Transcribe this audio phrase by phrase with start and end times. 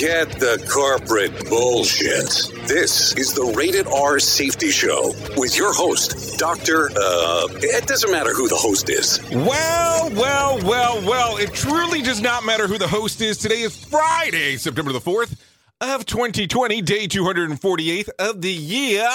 [0.00, 2.50] Forget the corporate bullshit.
[2.66, 6.88] This is the Rated R Safety Show with your host, Dr.
[6.96, 9.20] Uh, it doesn't matter who the host is.
[9.30, 13.36] Well, well, well, well, it truly does not matter who the host is.
[13.36, 15.38] Today is Friday, September the 4th
[15.82, 19.06] of 2020, day 248th of the year.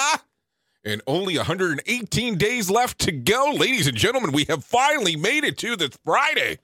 [0.84, 3.50] And only 118 days left to go.
[3.56, 6.58] Ladies and gentlemen, we have finally made it to this Friday.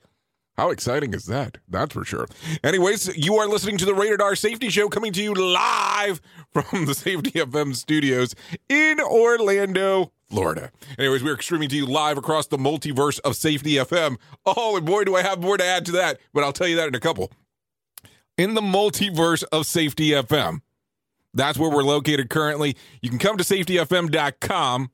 [0.55, 1.57] How exciting is that?
[1.67, 2.27] That's for sure.
[2.63, 6.21] Anyways, you are listening to the Rated R Safety Show coming to you live
[6.51, 8.35] from the Safety FM studios
[8.69, 10.71] in Orlando, Florida.
[10.99, 14.17] Anyways, we're streaming to you live across the multiverse of Safety FM.
[14.45, 16.75] Oh, and boy, do I have more to add to that, but I'll tell you
[16.75, 17.31] that in a couple.
[18.37, 20.61] In the multiverse of Safety FM.
[21.33, 22.77] That's where we're located currently.
[23.01, 24.91] You can come to safetyfm.com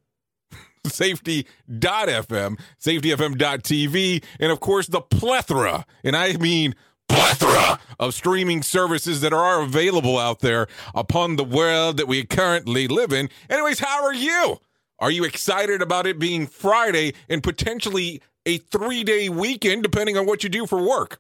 [0.86, 6.76] safety.fm, safetyfm.tv, and of course the plethora, and I mean
[7.08, 12.88] plethora of streaming services that are available out there upon the world that we currently
[12.88, 13.30] live in.
[13.50, 14.60] Anyways, how are you?
[15.00, 20.26] Are you excited about it being Friday and potentially a three day weekend, depending on
[20.26, 21.20] what you do for work?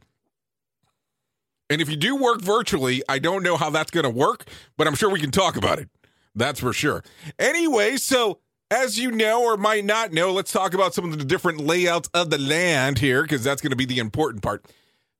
[1.69, 4.87] And if you do work virtually, I don't know how that's going to work, but
[4.87, 5.89] I'm sure we can talk about it.
[6.35, 7.03] That's for sure.
[7.37, 8.39] Anyway, so
[8.71, 12.09] as you know or might not know, let's talk about some of the different layouts
[12.13, 14.65] of the land here because that's going to be the important part.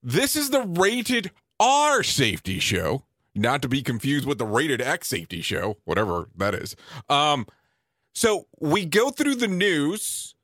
[0.04, 3.04] This is the rated R safety show,
[3.36, 6.76] not to be confused with the rated X safety show, whatever that is.
[7.10, 7.48] Um,
[8.14, 10.36] so we go through the news,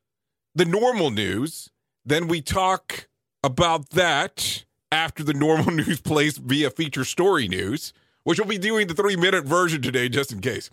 [0.55, 1.69] the normal news,
[2.05, 3.07] then we talk
[3.43, 8.87] about that after the normal news plays via feature story news, which we'll be doing
[8.87, 10.69] the three minute version today just in case.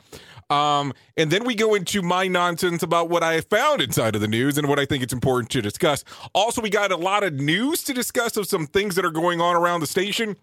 [0.52, 4.28] Um, and then we go into my nonsense about what I found inside of the
[4.28, 6.04] news and what I think it's important to discuss.
[6.34, 9.40] Also, we got a lot of news to discuss of some things that are going
[9.40, 10.36] on around the station.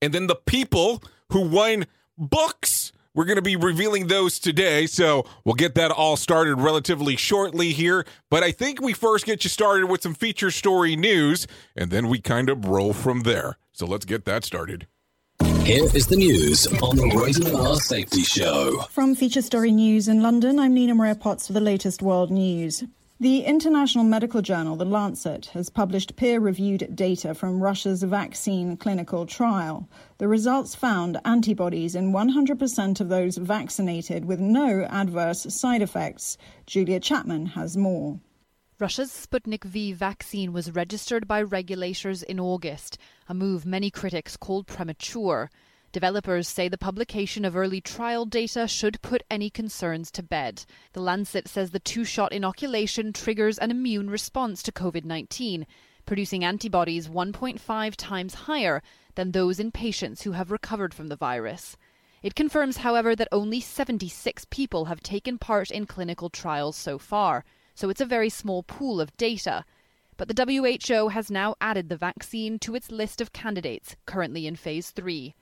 [0.00, 1.84] And then the people who won
[2.16, 2.92] books.
[3.14, 7.72] We're going to be revealing those today, so we'll get that all started relatively shortly
[7.72, 8.04] here.
[8.28, 11.46] But I think we first get you started with some feature story news,
[11.76, 13.56] and then we kind of roll from there.
[13.70, 14.88] So let's get that started.
[15.64, 18.82] Here is the news on the Rated R Safety Show.
[18.90, 22.84] From Feature Story News in London, I'm Nina Maria Potts for the latest world news.
[23.18, 29.24] The international medical journal, The Lancet, has published peer reviewed data from Russia's vaccine clinical
[29.24, 29.88] trial.
[30.18, 36.36] The results found antibodies in 100% of those vaccinated with no adverse side effects.
[36.66, 38.20] Julia Chapman has more.
[38.78, 42.98] Russia's Sputnik V vaccine was registered by regulators in August,
[43.28, 45.50] a move many critics called premature.
[45.92, 50.64] Developers say the publication of early trial data should put any concerns to bed.
[50.92, 55.66] The Lancet says the two shot inoculation triggers an immune response to COVID 19,
[56.04, 58.82] producing antibodies 1.5 times higher
[59.14, 61.76] than those in patients who have recovered from the virus.
[62.24, 67.44] It confirms, however, that only 76 people have taken part in clinical trials so far,
[67.74, 69.64] so it's a very small pool of data.
[70.16, 74.56] But the WHO has now added the vaccine to its list of candidates, currently in
[74.56, 75.34] phase 3.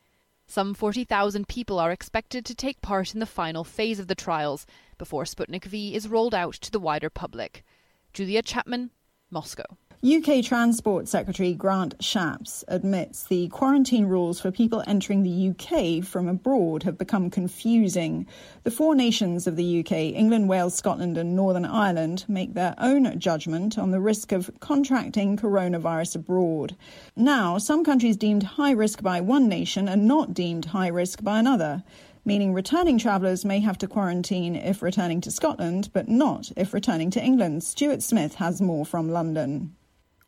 [0.47, 4.67] Some 40,000 people are expected to take part in the final phase of the trials
[4.99, 7.65] before Sputnik V is rolled out to the wider public.
[8.13, 8.91] Julia Chapman,
[9.31, 9.79] Moscow.
[10.05, 16.27] UK Transport Secretary Grant Shapps admits the quarantine rules for people entering the UK from
[16.27, 18.27] abroad have become confusing.
[18.65, 23.17] The four nations of the UK, England, Wales, Scotland, and Northern Ireland, make their own
[23.21, 26.75] judgment on the risk of contracting coronavirus abroad.
[27.15, 31.39] Now, some countries deemed high risk by one nation are not deemed high risk by
[31.39, 31.85] another
[32.25, 37.11] meaning returning travellers may have to quarantine if returning to Scotland, but not if returning
[37.11, 37.63] to England.
[37.63, 39.75] Stuart Smith has more from London.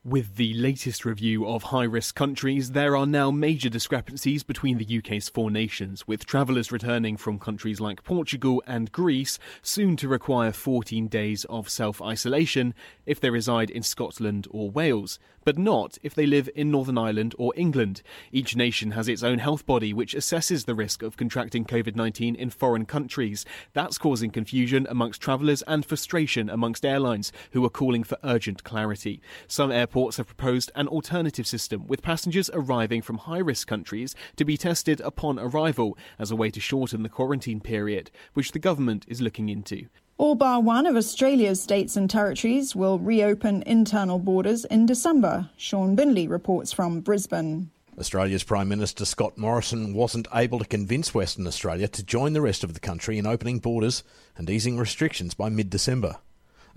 [0.07, 4.99] With the latest review of high risk countries, there are now major discrepancies between the
[4.99, 10.53] UK's four nations, with travellers returning from countries like Portugal and Greece soon to require
[10.53, 12.75] 14 days of self isolation
[13.07, 17.35] if they reside in Scotland or Wales, but not if they live in Northern Ireland
[17.39, 18.03] or England.
[18.33, 22.35] Each nation has its own health body which assesses the risk of contracting COVID 19
[22.35, 23.45] in foreign countries.
[23.73, 29.21] That's causing confusion amongst travellers and frustration amongst airlines who are calling for urgent clarity.
[29.47, 34.45] Some airports have proposed an alternative system with passengers arriving from high risk countries to
[34.45, 39.05] be tested upon arrival as a way to shorten the quarantine period, which the government
[39.09, 39.89] is looking into.
[40.17, 45.51] All bar one of Australia's states and territories will reopen internal borders in December.
[45.57, 47.71] Sean Binley reports from Brisbane.
[47.99, 52.63] Australia's Prime Minister Scott Morrison wasn't able to convince Western Australia to join the rest
[52.63, 54.05] of the country in opening borders
[54.37, 56.19] and easing restrictions by mid December.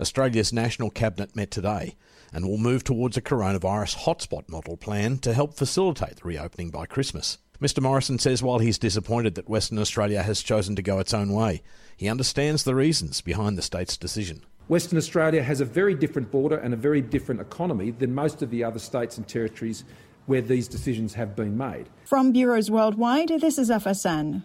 [0.00, 1.94] Australia's National Cabinet met today
[2.32, 6.86] and will move towards a coronavirus hotspot model plan to help facilitate the reopening by
[6.86, 7.38] Christmas.
[7.60, 7.82] Mr.
[7.82, 11.60] Morrison says while he's disappointed that Western Australia has chosen to go its own way,
[11.96, 14.44] he understands the reasons behind the state's decision.
[14.68, 18.50] Western Australia has a very different border and a very different economy than most of
[18.50, 19.82] the other states and territories
[20.26, 21.88] where these decisions have been made.
[22.04, 24.44] From bureaus worldwide, this is FSN.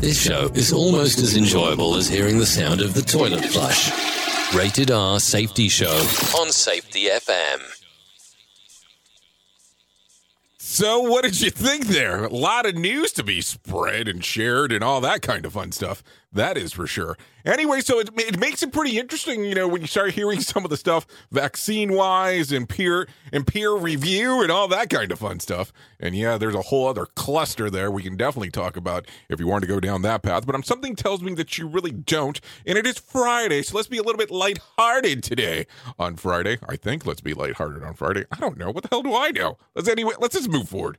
[0.00, 3.90] This show is almost as enjoyable as hearing the sound of the toilet flush.
[4.54, 5.92] Rated R Safety Show
[6.38, 7.81] on Safety FM.
[10.74, 12.24] So, what did you think there?
[12.24, 15.70] A lot of news to be spread and shared and all that kind of fun
[15.70, 16.02] stuff.
[16.34, 17.18] That is for sure.
[17.44, 20.64] Anyway, so it, it makes it pretty interesting, you know, when you start hearing some
[20.64, 25.18] of the stuff vaccine wise and peer and peer review and all that kind of
[25.18, 25.72] fun stuff.
[26.00, 29.46] And yeah, there's a whole other cluster there we can definitely talk about if you
[29.46, 30.46] want to go down that path.
[30.46, 32.40] But I'm, something tells me that you really don't.
[32.66, 35.66] And it is Friday, so let's be a little bit lighthearted today
[35.98, 36.58] on Friday.
[36.66, 38.24] I think let's be lighthearted on Friday.
[38.30, 38.70] I don't know.
[38.70, 39.58] What the hell do I know?
[39.74, 40.98] Let's anyway, let's just move forward.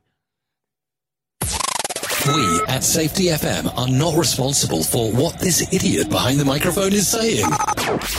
[2.26, 7.06] We at Safety FM are not responsible for what this idiot behind the microphone is
[7.06, 7.44] saying.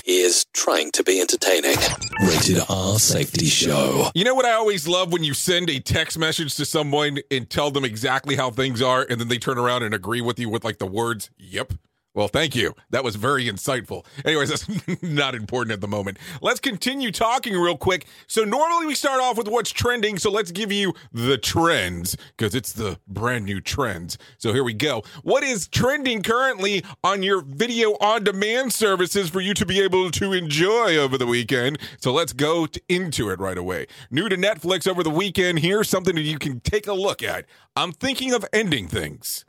[0.03, 1.75] He is trying to be entertaining.
[2.22, 4.12] Rated R Safety Show.
[4.13, 7.50] You know what I always love when you send a text message to someone and
[7.50, 10.50] tell them exactly how things are, and then they turn around and agree with you
[10.50, 11.74] with like the words, yep.
[12.15, 12.74] Well, thank you.
[12.91, 14.05] That was very insightful.
[14.24, 16.17] Anyways, that's not important at the moment.
[16.41, 18.05] Let's continue talking real quick.
[18.25, 20.17] So, normally we start off with what's trending.
[20.17, 24.17] So, let's give you the trends because it's the brand new trends.
[24.38, 25.03] So, here we go.
[25.24, 30.10] What is trending currently on your video on demand services for you to be able
[30.12, 31.79] to enjoy over the weekend?
[32.00, 33.88] So, let's go to, into it right away.
[34.10, 35.60] New to Netflix over the weekend.
[35.60, 37.45] Here's something that you can take a look at.
[37.75, 39.43] I'm thinking of ending things.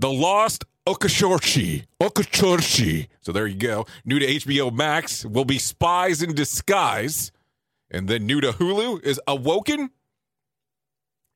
[0.00, 1.84] The Lost Okashorshi.
[2.00, 3.08] Okashorshi.
[3.20, 3.84] So there you go.
[4.06, 7.30] New to HBO Max will be Spies in Disguise.
[7.90, 9.90] And then new to Hulu is Awoken.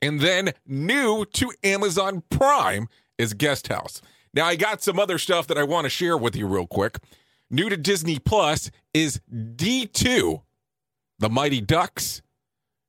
[0.01, 4.01] And then new to Amazon Prime is Guest House.
[4.33, 6.99] Now, I got some other stuff that I want to share with you real quick.
[7.51, 10.43] New to Disney Plus is D2,
[11.19, 12.23] The Mighty Ducks.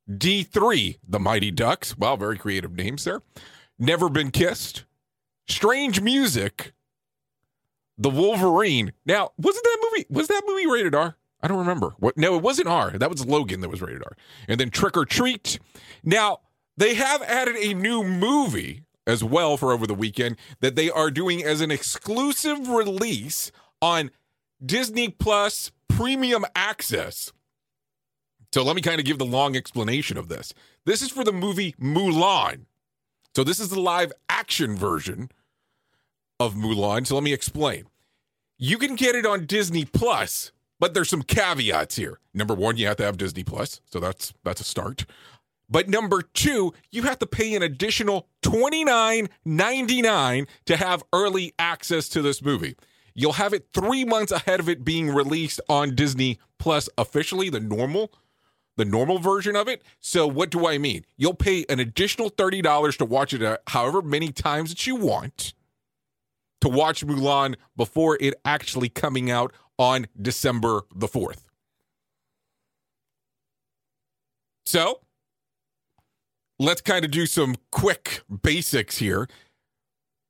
[0.10, 1.98] D3, The Mighty Ducks.
[1.98, 3.22] Wow, very creative names there.
[3.77, 4.86] Never Been Kissed.
[5.47, 6.73] Strange Music,
[7.97, 8.93] The Wolverine.
[9.05, 11.15] Now, wasn't that movie was that movie rated R?
[11.41, 11.93] I don't remember.
[11.99, 12.91] What no, it wasn't R.
[12.91, 14.17] That was Logan that was rated R.
[14.47, 15.59] And then Trick or Treat.
[16.03, 16.39] Now,
[16.77, 21.11] they have added a new movie as well for over the weekend that they are
[21.11, 24.09] doing as an exclusive release on
[24.65, 27.31] Disney Plus Premium Access.
[28.53, 30.53] So let me kind of give the long explanation of this.
[30.85, 32.65] This is for the movie Mulan.
[33.35, 35.29] So this is the live action version
[36.39, 37.06] of Mulan.
[37.08, 37.86] So let me explain.
[38.58, 42.20] You can get it on Disney Plus, but there's some caveats here.
[42.34, 45.06] Number one, you have to have Disney Plus, so that's that's a start.
[45.70, 52.22] But number two, you have to pay an additional $29.99 to have early access to
[52.22, 52.75] this movie.
[53.15, 57.60] You'll have it three months ahead of it being released on Disney Plus officially, the
[57.60, 58.12] normal,
[58.77, 59.82] the normal version of it.
[60.00, 61.04] So what do I mean?
[61.18, 65.56] You'll pay an additional $30 to watch it uh, however many times that you want
[66.65, 71.43] to watch Mulan before it actually coming out on December the 4th.
[74.65, 75.01] So,
[76.57, 79.27] let's kind of do some quick basics here.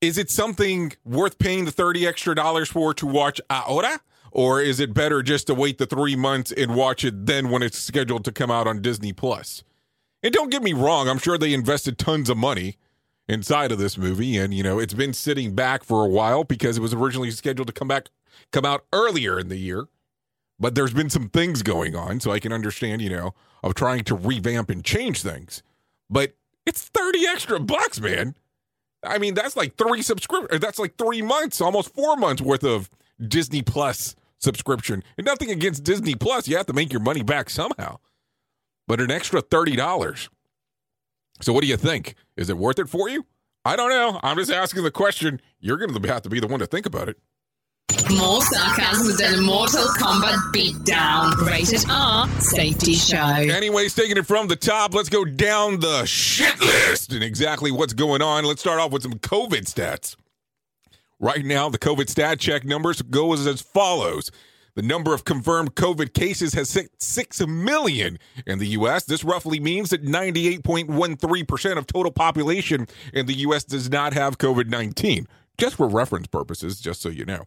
[0.02, 4.02] Is it something worth paying the 30 extra dollars for to watch ahora?
[4.34, 7.64] Or is it better just to wait the three months and watch it then when
[7.64, 9.64] it's scheduled to come out on Disney Plus?
[10.22, 12.76] And don't get me wrong, I'm sure they invested tons of money
[13.28, 16.78] inside of this movie, and you know it's been sitting back for a while because
[16.78, 18.08] it was originally scheduled to come back
[18.52, 19.88] come out earlier in the year.
[20.60, 24.06] But there's been some things going on, so I can understand, you know, of trying
[24.06, 25.62] to revamp and change things.
[26.10, 26.34] But
[26.66, 28.36] it's 30 extra bucks, man.
[29.04, 30.56] I mean, that's like three subscription.
[30.56, 32.90] Uh, that's like three months, almost four months worth of
[33.26, 35.04] Disney Plus subscription.
[35.18, 36.48] And nothing against Disney Plus.
[36.48, 38.00] You have to make your money back somehow.
[38.88, 40.30] But an extra $30.
[41.42, 42.16] So what do you think?
[42.38, 43.26] Is it worth it for you?
[43.64, 44.20] I don't know.
[44.24, 45.42] I'm just asking the question.
[45.60, 47.18] You're going to have to be the one to think about it.
[48.16, 51.36] More sarcasm than a Mortal Kombat beatdown.
[51.46, 53.18] Rated R Safety Show.
[53.18, 57.94] Anyways, taking it from the top, let's go down the shit list and exactly what's
[57.94, 58.44] going on.
[58.46, 60.16] Let's start off with some COVID stats.
[61.20, 64.30] Right now, the COVID stat check numbers go as follows.
[64.76, 69.06] The number of confirmed COVID cases has hit 6 million in the U.S.
[69.06, 73.64] This roughly means that 98.13% of total population in the U.S.
[73.64, 75.28] does not have COVID 19.
[75.58, 77.46] Just for reference purposes, just so you know.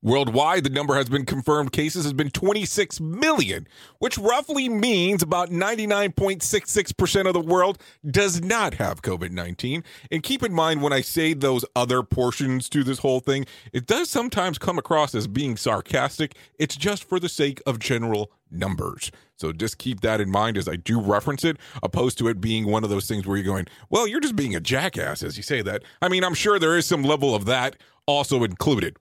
[0.00, 3.66] Worldwide, the number has been confirmed cases has been 26 million,
[3.98, 9.82] which roughly means about 99.66% of the world does not have COVID 19.
[10.12, 13.86] And keep in mind when I say those other portions to this whole thing, it
[13.86, 16.36] does sometimes come across as being sarcastic.
[16.60, 19.10] It's just for the sake of general numbers.
[19.34, 22.70] So just keep that in mind as I do reference it, opposed to it being
[22.70, 25.42] one of those things where you're going, well, you're just being a jackass as you
[25.42, 25.82] say that.
[26.00, 27.74] I mean, I'm sure there is some level of that
[28.06, 28.96] also included.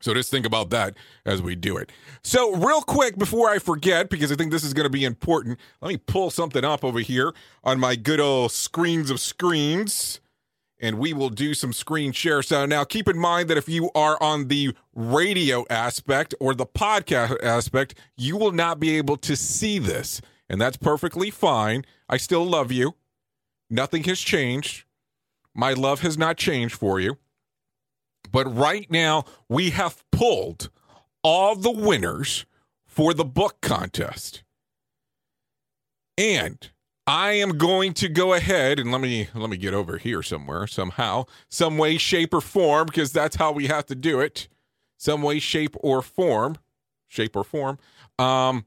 [0.00, 1.90] So just think about that as we do it.
[2.22, 5.58] So, real quick before I forget, because I think this is going to be important,
[5.80, 7.32] let me pull something up over here
[7.64, 10.20] on my good old screens of screens,
[10.78, 12.42] and we will do some screen share.
[12.42, 16.66] So, now keep in mind that if you are on the radio aspect or the
[16.66, 21.84] podcast aspect, you will not be able to see this, and that's perfectly fine.
[22.08, 22.96] I still love you.
[23.70, 24.84] Nothing has changed.
[25.54, 27.16] My love has not changed for you.
[28.36, 30.68] But right now, we have pulled
[31.22, 32.44] all the winners
[32.84, 34.44] for the book contest.
[36.18, 36.58] And
[37.06, 40.66] I am going to go ahead and let me let me get over here somewhere
[40.66, 44.48] somehow, some way shape or form because that's how we have to do it.
[44.98, 46.58] Some way shape or form,
[47.08, 47.78] shape or form.
[48.18, 48.66] Um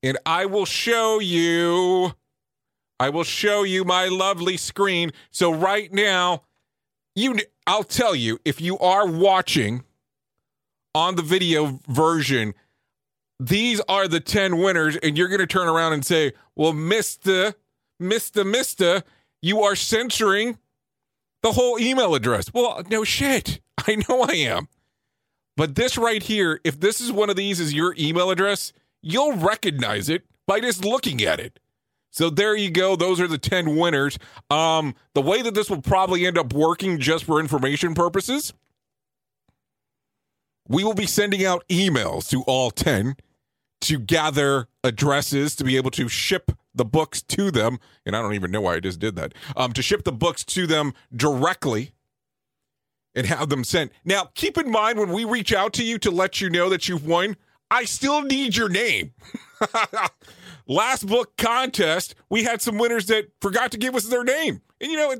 [0.00, 2.14] and I will show you
[3.00, 5.10] I will show you my lovely screen.
[5.32, 6.44] So right now,
[7.16, 9.82] you I'll tell you if you are watching
[10.94, 12.54] on the video version
[13.40, 17.54] these are the 10 winners and you're going to turn around and say well Mr.
[18.00, 18.44] Mr.
[18.44, 19.02] Mr.
[19.42, 20.58] you are censoring
[21.42, 24.68] the whole email address well no shit I know I am
[25.56, 29.36] but this right here if this is one of these is your email address you'll
[29.36, 31.58] recognize it by just looking at it
[32.16, 32.96] so there you go.
[32.96, 34.18] Those are the 10 winners.
[34.48, 38.54] Um, the way that this will probably end up working just for information purposes,
[40.66, 43.16] we will be sending out emails to all 10
[43.82, 47.78] to gather addresses to be able to ship the books to them.
[48.06, 49.34] And I don't even know why I just did that.
[49.54, 51.92] Um, to ship the books to them directly
[53.14, 53.92] and have them sent.
[54.06, 56.88] Now, keep in mind when we reach out to you to let you know that
[56.88, 57.36] you've won,
[57.70, 59.12] I still need your name.
[60.66, 64.62] last book contest, we had some winners that forgot to give us their name.
[64.80, 65.16] And you know,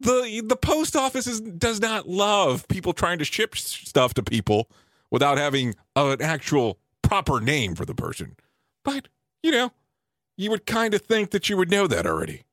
[0.00, 4.70] the the post office is, does not love people trying to ship stuff to people
[5.10, 8.36] without having an actual proper name for the person.
[8.84, 9.08] But,
[9.42, 9.72] you know,
[10.36, 12.44] you would kind of think that you would know that already.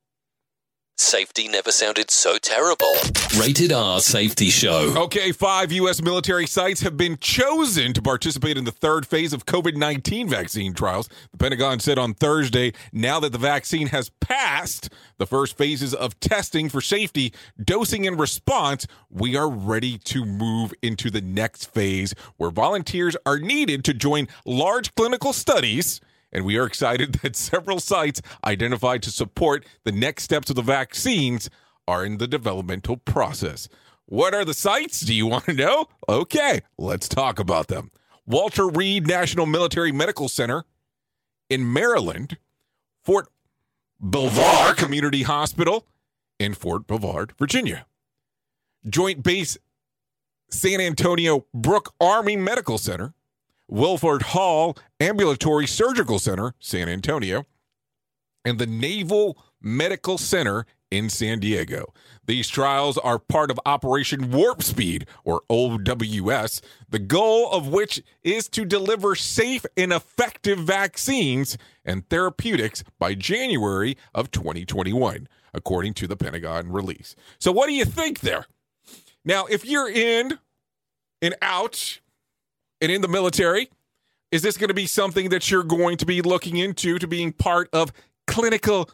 [0.99, 2.91] Safety never sounded so terrible.
[3.39, 4.95] Rated R Safety Show.
[4.97, 6.01] Okay, five U.S.
[6.01, 10.73] military sites have been chosen to participate in the third phase of COVID 19 vaccine
[10.73, 11.07] trials.
[11.31, 14.89] The Pentagon said on Thursday now that the vaccine has passed
[15.19, 17.31] the first phases of testing for safety,
[17.63, 23.37] dosing, and response, we are ready to move into the next phase where volunteers are
[23.37, 26.01] needed to join large clinical studies
[26.31, 30.61] and we are excited that several sites identified to support the next steps of the
[30.61, 31.49] vaccines
[31.87, 33.69] are in the developmental process.
[34.05, 35.01] What are the sites?
[35.01, 35.87] Do you want to know?
[36.07, 37.91] Okay, let's talk about them.
[38.25, 40.65] Walter Reed National Military Medical Center
[41.49, 42.37] in Maryland,
[43.03, 43.27] Fort
[43.99, 45.87] Belvoir Community Hospital
[46.39, 47.85] in Fort Belvoir, Virginia.
[48.87, 49.57] Joint Base
[50.49, 53.13] San Antonio Brooke Army Medical Center
[53.67, 57.45] Wilford Hall Ambulatory Surgical Center, San Antonio,
[58.45, 61.93] and the Naval Medical Center in San Diego.
[62.25, 68.47] These trials are part of Operation Warp Speed, or OWS, the goal of which is
[68.49, 76.17] to deliver safe and effective vaccines and therapeutics by January of 2021, according to the
[76.17, 77.15] Pentagon release.
[77.39, 78.45] So, what do you think there?
[79.25, 80.39] Now, if you're in
[81.21, 81.99] and out
[82.81, 83.69] and in the military,
[84.31, 87.31] is this going to be something that you're going to be looking into to being
[87.31, 87.91] part of
[88.27, 88.89] clinical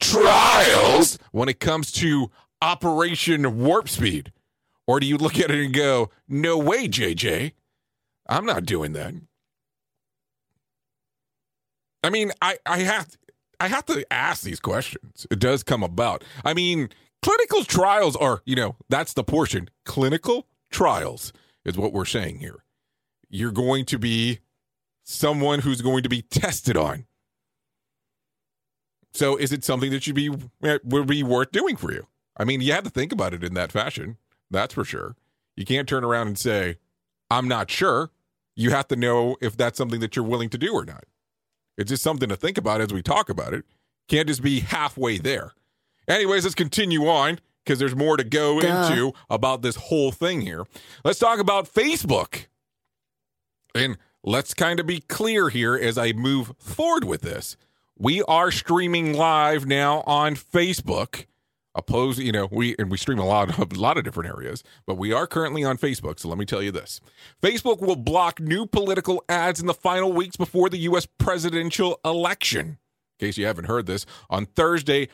[0.00, 4.32] trials when it comes to Operation Warp Speed?
[4.86, 7.52] Or do you look at it and go, no way, JJ,
[8.28, 9.14] I'm not doing that?
[12.02, 13.16] I mean, I, I have
[13.60, 15.26] I have to ask these questions.
[15.30, 16.22] It does come about.
[16.44, 16.90] I mean,
[17.22, 19.70] clinical trials are, you know, that's the portion.
[19.86, 21.32] Clinical trials
[21.64, 22.63] is what we're saying here
[23.34, 24.38] you're going to be
[25.02, 27.04] someone who's going to be tested on.
[29.12, 32.06] So is it something that should be would be worth doing for you?
[32.36, 34.18] I mean, you have to think about it in that fashion.
[34.50, 35.16] That's for sure.
[35.56, 36.78] You can't turn around and say,
[37.28, 38.10] "I'm not sure."
[38.54, 41.04] You have to know if that's something that you're willing to do or not.
[41.76, 43.64] It's just something to think about as we talk about it.
[44.08, 45.54] Can't just be halfway there.
[46.06, 48.90] Anyways, let's continue on because there's more to go Duh.
[48.92, 50.66] into about this whole thing here.
[51.04, 52.46] Let's talk about Facebook.
[53.74, 57.56] And let's kind of be clear here as I move forward with this.
[57.98, 61.26] We are streaming live now on Facebook.
[61.76, 64.62] Oppose, you know, we and we stream a lot of a lot of different areas,
[64.86, 66.20] but we are currently on Facebook.
[66.20, 67.00] So let me tell you this:
[67.42, 71.06] Facebook will block new political ads in the final weeks before the U.S.
[71.18, 72.78] presidential election.
[73.18, 75.08] In case you haven't heard this, on Thursday,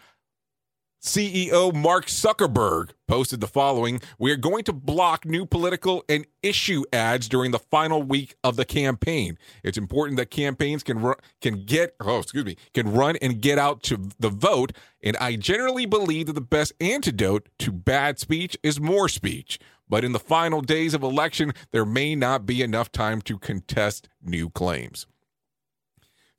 [1.02, 6.84] CEO Mark Zuckerberg posted the following We are going to block new political and issue
[6.92, 9.38] ads during the final week of the campaign.
[9.64, 13.56] It's important that campaigns can run, can get oh excuse me can run and get
[13.56, 14.72] out to the vote.
[15.02, 19.58] And I generally believe that the best antidote to bad speech is more speech.
[19.88, 24.06] But in the final days of election, there may not be enough time to contest
[24.22, 25.06] new claims.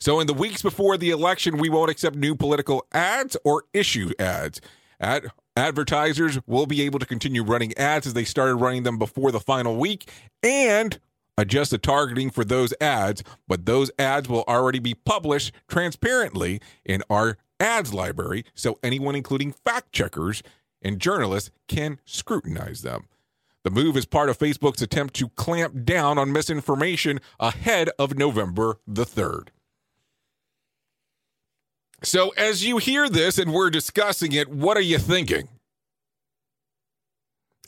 [0.01, 4.09] So, in the weeks before the election, we won't accept new political ads or issue
[4.17, 4.59] ads.
[4.99, 9.31] Ad- advertisers will be able to continue running ads as they started running them before
[9.31, 10.09] the final week
[10.41, 10.99] and
[11.37, 17.03] adjust the targeting for those ads, but those ads will already be published transparently in
[17.07, 20.41] our ads library so anyone, including fact checkers
[20.81, 23.07] and journalists, can scrutinize them.
[23.63, 28.79] The move is part of Facebook's attempt to clamp down on misinformation ahead of November
[28.87, 29.49] the 3rd.
[32.03, 35.49] So, as you hear this and we're discussing it, what are you thinking?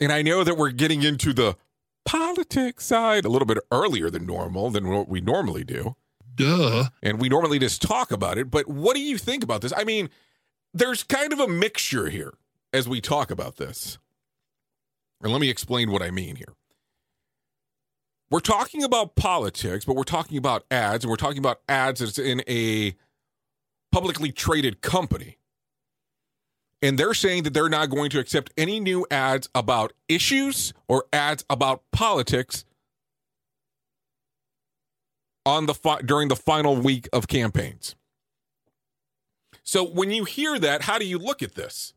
[0.00, 1.56] And I know that we're getting into the
[2.04, 5.94] politics side a little bit earlier than normal, than what we normally do.
[6.34, 6.86] Duh.
[7.00, 8.50] And we normally just talk about it.
[8.50, 9.72] But what do you think about this?
[9.76, 10.10] I mean,
[10.72, 12.34] there's kind of a mixture here
[12.72, 13.98] as we talk about this.
[15.22, 16.54] And let me explain what I mean here.
[18.30, 22.18] We're talking about politics, but we're talking about ads, and we're talking about ads that's
[22.18, 22.96] in a
[23.94, 25.38] publicly traded company.
[26.82, 31.04] And they're saying that they're not going to accept any new ads about issues or
[31.12, 32.64] ads about politics
[35.46, 37.94] on the fi- during the final week of campaigns.
[39.62, 41.94] So when you hear that, how do you look at this?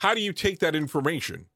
[0.00, 1.46] How do you take that information?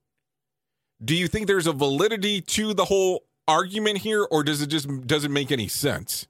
[1.03, 5.07] Do you think there's a validity to the whole argument here or does it just
[5.07, 6.27] doesn't make any sense?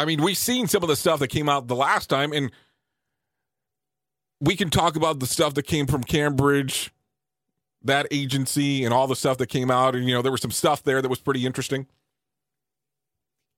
[0.00, 2.50] I mean, we've seen some of the stuff that came out the last time, and
[4.40, 6.90] we can talk about the stuff that came from Cambridge,
[7.82, 9.94] that agency, and all the stuff that came out.
[9.94, 11.86] And, you know, there was some stuff there that was pretty interesting.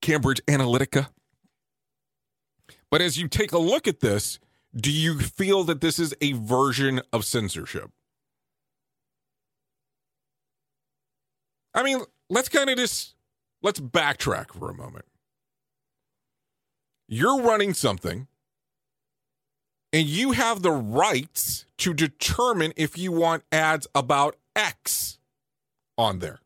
[0.01, 1.07] Cambridge Analytica.
[2.91, 4.37] But as you take a look at this,
[4.75, 7.89] do you feel that this is a version of censorship?
[11.73, 13.15] I mean, let's kind of just
[13.61, 15.05] let's backtrack for a moment.
[17.13, 18.27] You're running something
[19.91, 25.19] and you have the rights to determine if you want ads about X
[25.95, 26.39] on there.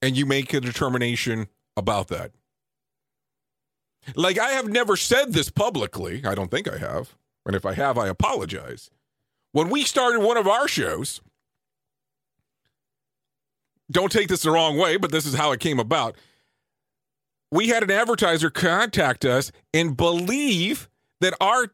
[0.00, 2.30] And you make a determination about that.
[4.14, 6.24] Like, I have never said this publicly.
[6.24, 7.16] I don't think I have.
[7.44, 8.90] And if I have, I apologize.
[9.50, 11.20] When we started one of our shows,
[13.90, 16.16] don't take this the wrong way, but this is how it came about.
[17.54, 20.88] We had an advertiser contact us and believe
[21.20, 21.68] that our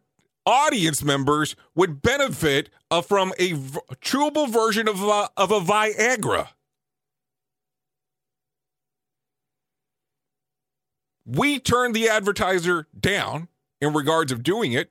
[0.45, 6.49] audience members would benefit uh, from a v- chewable version of, uh, of a Viagra.
[11.25, 13.49] We turned the advertiser down
[13.81, 14.91] in regards of doing it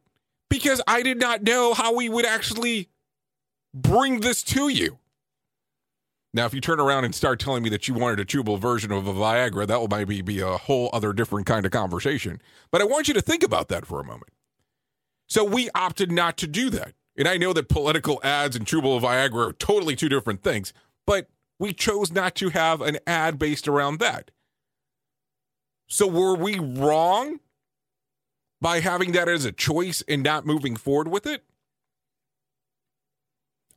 [0.50, 2.90] because I did not know how we would actually
[3.76, 4.99] bring this to you.
[6.34, 8.92] Now, if you turn around and start telling me that you wanted a chewable version
[8.92, 12.40] of a Viagra, that will maybe be a whole other different kind of conversation.
[12.72, 14.32] But I want you to think about that for a moment.
[15.28, 16.94] So we opted not to do that.
[17.18, 20.72] And I know that political ads and chewable Viagra are totally two different things,
[21.06, 24.32] but we chose not to have an ad based around that.
[25.88, 27.40] So were we wrong
[28.62, 31.44] by having that as a choice and not moving forward with it?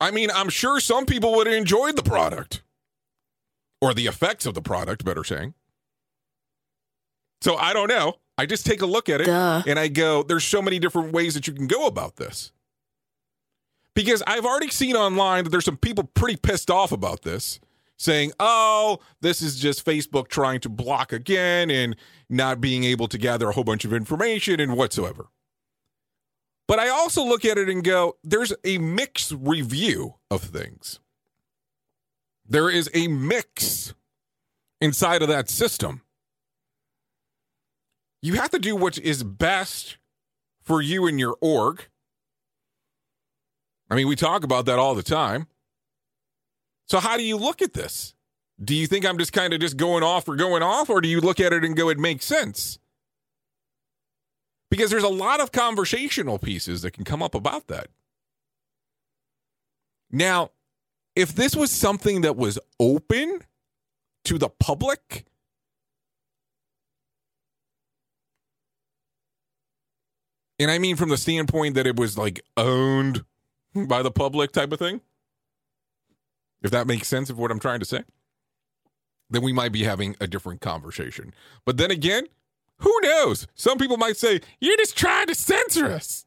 [0.03, 2.63] I mean, I'm sure some people would have enjoyed the product
[3.81, 5.55] or the effects of the product, better saying.
[7.41, 8.15] So I don't know.
[8.37, 9.63] I just take a look at it Duh.
[9.65, 12.51] and I go, there's so many different ways that you can go about this.
[13.95, 17.61] Because I've already seen online that there's some people pretty pissed off about this,
[17.97, 21.95] saying, oh, this is just Facebook trying to block again and
[22.29, 25.27] not being able to gather a whole bunch of information and whatsoever.
[26.69, 31.01] But I also look at it and go, there's a mixed review of things.
[32.49, 33.95] There is a mix
[34.81, 36.03] inside of that system.
[38.21, 39.99] You have to do what is best
[40.63, 41.89] for you and your org.
[43.91, 45.49] I mean, we talk about that all the time.
[46.87, 48.15] So, how do you look at this?
[48.63, 51.09] Do you think I'm just kind of just going off or going off, or do
[51.09, 52.79] you look at it and go, it makes sense?
[54.73, 57.89] Because there's a lot of conversational pieces that can come up about that.
[60.11, 60.53] Now,
[61.15, 63.43] if this was something that was open
[64.25, 65.27] to the public,
[70.59, 73.27] and I mean from the standpoint that it was like owned
[73.75, 75.03] by the public type of thing,
[76.63, 78.05] if that makes sense of what I'm trying to say,
[79.29, 81.35] then we might be having a different conversation.
[81.67, 82.29] But then again,
[82.83, 83.47] who knows?
[83.55, 86.27] Some people might say, You're just trying to censor us.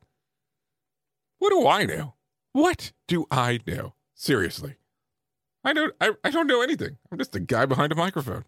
[1.40, 2.16] What do I know?
[2.54, 3.94] What do I know?
[4.14, 4.76] Seriously.
[5.64, 6.98] I don't I, I don't know anything.
[7.12, 8.46] I'm just a guy behind a microphone.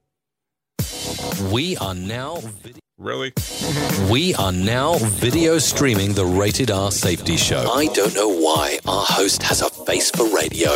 [1.51, 3.31] We are now vid- Really?
[4.09, 7.69] we are now video streaming the Rated R Safety Show.
[7.71, 10.71] I don't know why our host has a face for radio.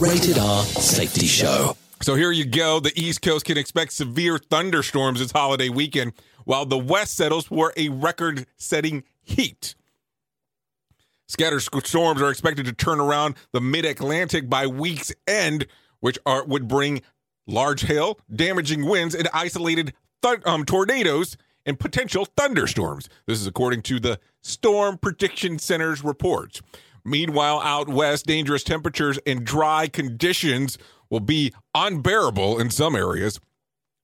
[0.00, 1.76] Rated R Safety Show.
[2.00, 2.80] So here you go.
[2.80, 7.72] The East Coast can expect severe thunderstorms this holiday weekend, while the West settles for
[7.76, 9.74] a record setting heat.
[11.26, 15.66] Scattered storms are expected to turn around the mid Atlantic by week's end,
[16.00, 17.00] which are, would bring
[17.46, 23.08] large hail, damaging winds, and isolated th- um, tornadoes and potential thunderstorms.
[23.26, 26.60] This is according to the Storm Prediction Center's report.
[27.04, 30.78] Meanwhile, out west, dangerous temperatures and dry conditions
[31.10, 33.40] will be unbearable in some areas,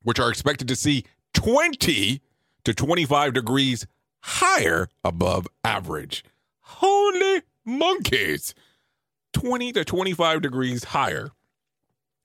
[0.02, 2.20] which are expected to see 20
[2.64, 3.86] to 25 degrees
[4.20, 6.24] higher above average.
[6.60, 8.54] Holy monkeys!
[9.32, 11.30] 20 to 25 degrees higher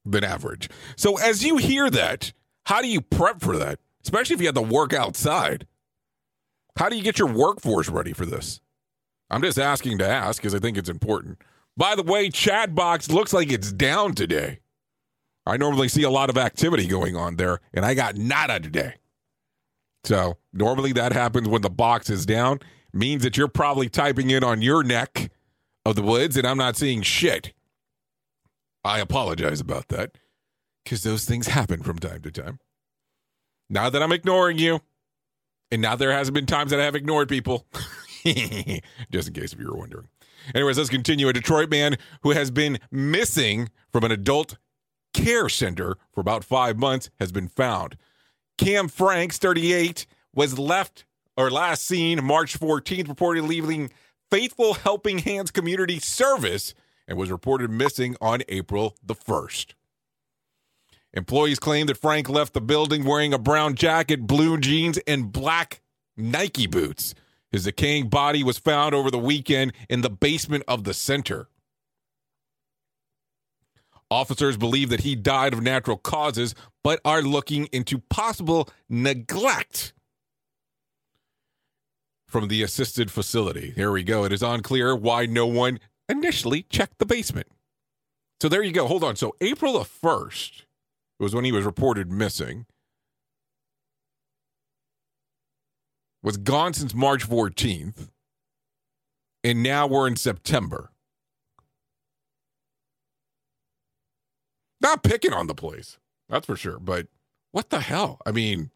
[0.06, 0.70] than average.
[0.96, 2.34] So, as you hear that,
[2.66, 3.80] how do you prep for that?
[4.04, 5.68] Especially if you have to work outside.
[6.78, 8.60] How do you get your workforce ready for this?
[9.30, 11.40] I'm just asking to ask because I think it's important.
[11.78, 14.60] By the way, chat box looks like it's down today.
[15.46, 18.96] I normally see a lot of activity going on there, and I got nada today.
[20.04, 22.60] So normally that happens when the box is down.
[22.94, 25.32] Means that you're probably typing in on your neck
[25.86, 27.54] of the woods, and I'm not seeing shit.
[28.84, 30.12] I apologize about that
[30.84, 32.60] because those things happen from time to time.
[33.70, 34.82] Now that I'm ignoring you,
[35.72, 37.66] and now there hasn't been times that I have ignored people,
[38.24, 40.08] just in case if you were wondering.
[40.54, 41.30] Anyways, let's continue.
[41.30, 44.58] A Detroit man who has been missing from an adult
[45.14, 47.98] care center for about five months has been found.
[48.58, 53.90] Cam Franks, 38, was left or last seen March 14th, reportedly leaving
[54.30, 56.74] Faithful Helping Hands Community Service
[57.08, 59.74] and was reported missing on April the 1st.
[61.14, 65.82] Employees claim that Frank left the building wearing a brown jacket, blue jeans, and black
[66.18, 67.14] Nike boots.
[67.52, 71.48] His decaying body was found over the weekend in the basement of the center.
[74.10, 79.94] Officers believe that he died of natural causes, but are looking into possible neglect
[82.28, 83.72] from the assisted facility.
[83.76, 84.26] Here we go.
[84.26, 87.48] It is unclear why no one initially checked the basement.
[88.42, 88.88] So there you go.
[88.88, 89.16] Hold on.
[89.16, 90.64] So April the 1st
[91.20, 92.66] was when he was reported missing.
[96.22, 98.10] Was gone since March 14th.
[99.44, 100.92] And now we're in September.
[104.82, 105.98] Not picking on the place.
[106.30, 106.80] That's for sure.
[106.80, 107.08] But
[107.52, 108.20] what the hell?
[108.26, 108.72] I mean,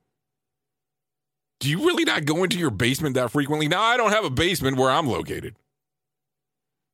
[1.59, 3.67] do you really not go into your basement that frequently?
[3.67, 5.55] Now, I don't have a basement where I'm located.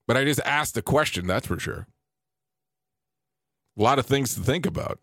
[0.07, 1.87] But I just asked the question, that's for sure.
[3.77, 4.99] A lot of things to think about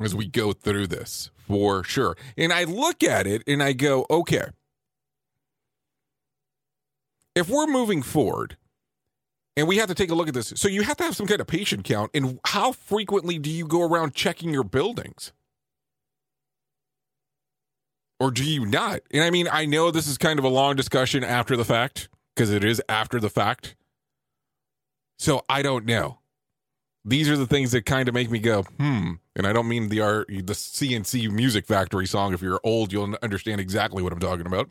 [0.00, 2.16] as we go through this, for sure.
[2.36, 4.44] And I look at it and I go, okay,
[7.34, 8.56] if we're moving forward
[9.58, 11.26] and we have to take a look at this, so you have to have some
[11.26, 12.12] kind of patient count.
[12.14, 15.32] And how frequently do you go around checking your buildings?
[18.20, 19.00] Or do you not?
[19.10, 22.08] And I mean, I know this is kind of a long discussion after the fact
[22.36, 23.74] because it is after the fact.
[25.18, 26.20] So I don't know.
[27.04, 29.14] These are the things that kind of make me go, hmm.
[29.34, 32.32] And I don't mean the R, the C+C Music Factory song.
[32.32, 34.70] If you're old, you'll understand exactly what I'm talking about.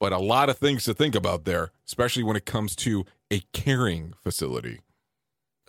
[0.00, 3.40] But a lot of things to think about there, especially when it comes to a
[3.52, 4.80] caring facility.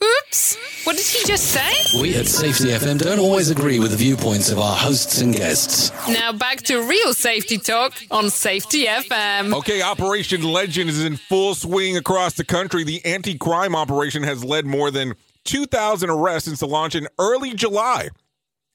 [0.01, 0.57] Oops!
[0.85, 2.01] What did he just say?
[2.01, 5.91] We at Safety FM don't always agree with the viewpoints of our hosts and guests.
[6.07, 9.53] Now back to real safety talk on Safety FM.
[9.55, 12.85] Okay, Operation Legend is in full swing across the country.
[12.85, 17.53] The anti crime operation has led more than 2,000 arrests since the launch in early
[17.53, 18.09] July,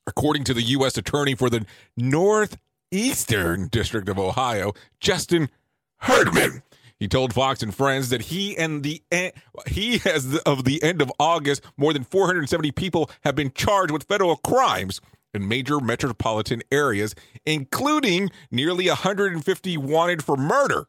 [0.06, 0.98] according to the U.S.
[0.98, 1.64] Attorney for the
[1.96, 5.48] Northeastern District of Ohio, Justin
[6.00, 6.62] Herdman.
[7.00, 9.02] He told Fox and Friends that he and the
[9.66, 14.04] he has of the end of August, more than 470 people have been charged with
[14.04, 15.00] federal crimes
[15.34, 20.86] in major metropolitan areas, including nearly 150 wanted for murder.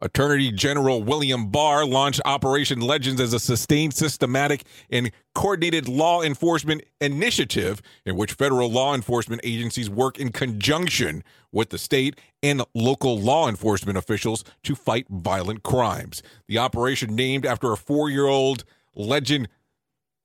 [0.00, 6.82] Attorney General William Barr launched Operation Legends as a sustained, systematic, and coordinated law enforcement
[7.00, 13.18] initiative in which federal law enforcement agencies work in conjunction with the state and local
[13.18, 16.22] law enforcement officials to fight violent crimes.
[16.46, 18.64] The operation, named after a four year old
[18.96, 19.46] LeGend,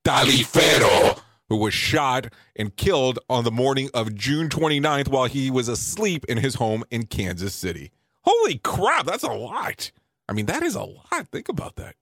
[0.06, 5.68] Taliferro, who was shot and killed on the morning of June 29th while he was
[5.68, 7.92] asleep in his home in Kansas City.
[8.24, 9.92] Holy crap, that's a lot.
[10.28, 11.28] I mean, that is a lot.
[11.32, 11.96] Think about that.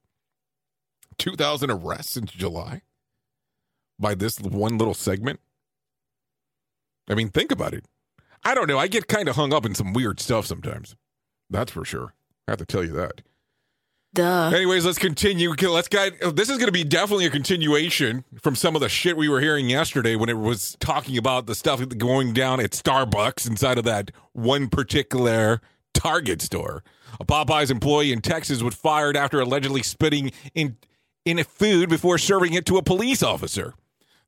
[1.17, 2.81] 2,000 arrests since July
[3.99, 5.39] by this one little segment.
[7.09, 7.85] I mean, think about it.
[8.43, 8.79] I don't know.
[8.79, 10.95] I get kind of hung up in some weird stuff sometimes.
[11.49, 12.13] That's for sure.
[12.47, 13.21] I have to tell you that.
[14.13, 14.51] Duh.
[14.53, 15.51] Anyways, let's continue.
[15.53, 16.19] Let's get.
[16.35, 19.39] This is going to be definitely a continuation from some of the shit we were
[19.39, 23.85] hearing yesterday when it was talking about the stuff going down at Starbucks inside of
[23.85, 25.61] that one particular
[25.93, 26.83] Target store.
[27.19, 30.77] A Popeyes employee in Texas was fired after allegedly spitting in
[31.25, 33.73] in a food before serving it to a police officer.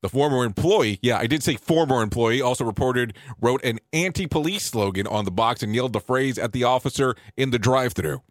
[0.01, 5.07] The former employee, yeah, I did say former employee, also reported wrote an anti-police slogan
[5.07, 8.21] on the box and yelled the phrase at the officer in the drive-through.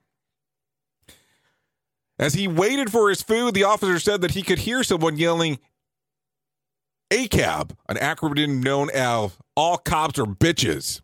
[2.19, 5.59] As he waited for his food, the officer said that he could hear someone yelling
[7.11, 11.02] ACAB, an acronym known as All Cops Are Bitches.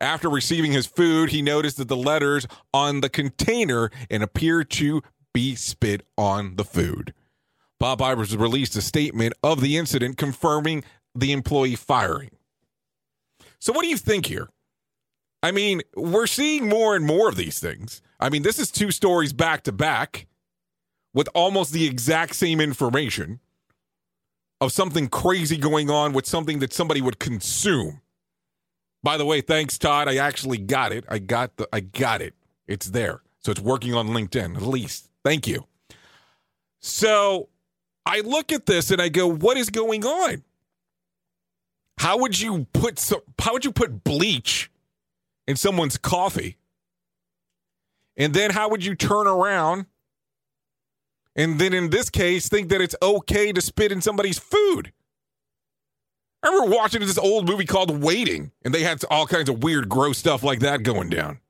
[0.00, 5.02] After receiving his food, he noticed that the letters on the container and appeared to
[5.32, 7.14] be spit on the food.
[7.82, 12.30] Popeyes released a statement of the incident confirming the employee firing.
[13.58, 14.48] So, what do you think here?
[15.42, 18.02] I mean, we're seeing more and more of these things.
[18.18, 20.26] I mean, this is two stories back to back
[21.14, 23.40] with almost the exact same information
[24.60, 28.00] of something crazy going on with something that somebody would consume.
[29.06, 30.08] By the way, thanks, Todd.
[30.08, 31.04] I actually got it.
[31.08, 32.34] I got the I got it.
[32.66, 33.22] It's there.
[33.38, 35.12] So it's working on LinkedIn, at least.
[35.24, 35.68] Thank you.
[36.80, 37.48] So
[38.04, 40.42] I look at this and I go, what is going on?
[41.98, 44.72] How would you put some how would you put bleach
[45.46, 46.56] in someone's coffee?
[48.16, 49.86] And then how would you turn around
[51.36, 54.92] and then in this case think that it's okay to spit in somebody's food?
[56.46, 59.88] I remember watching this old movie called Waiting, and they had all kinds of weird,
[59.88, 61.40] gross stuff like that going down.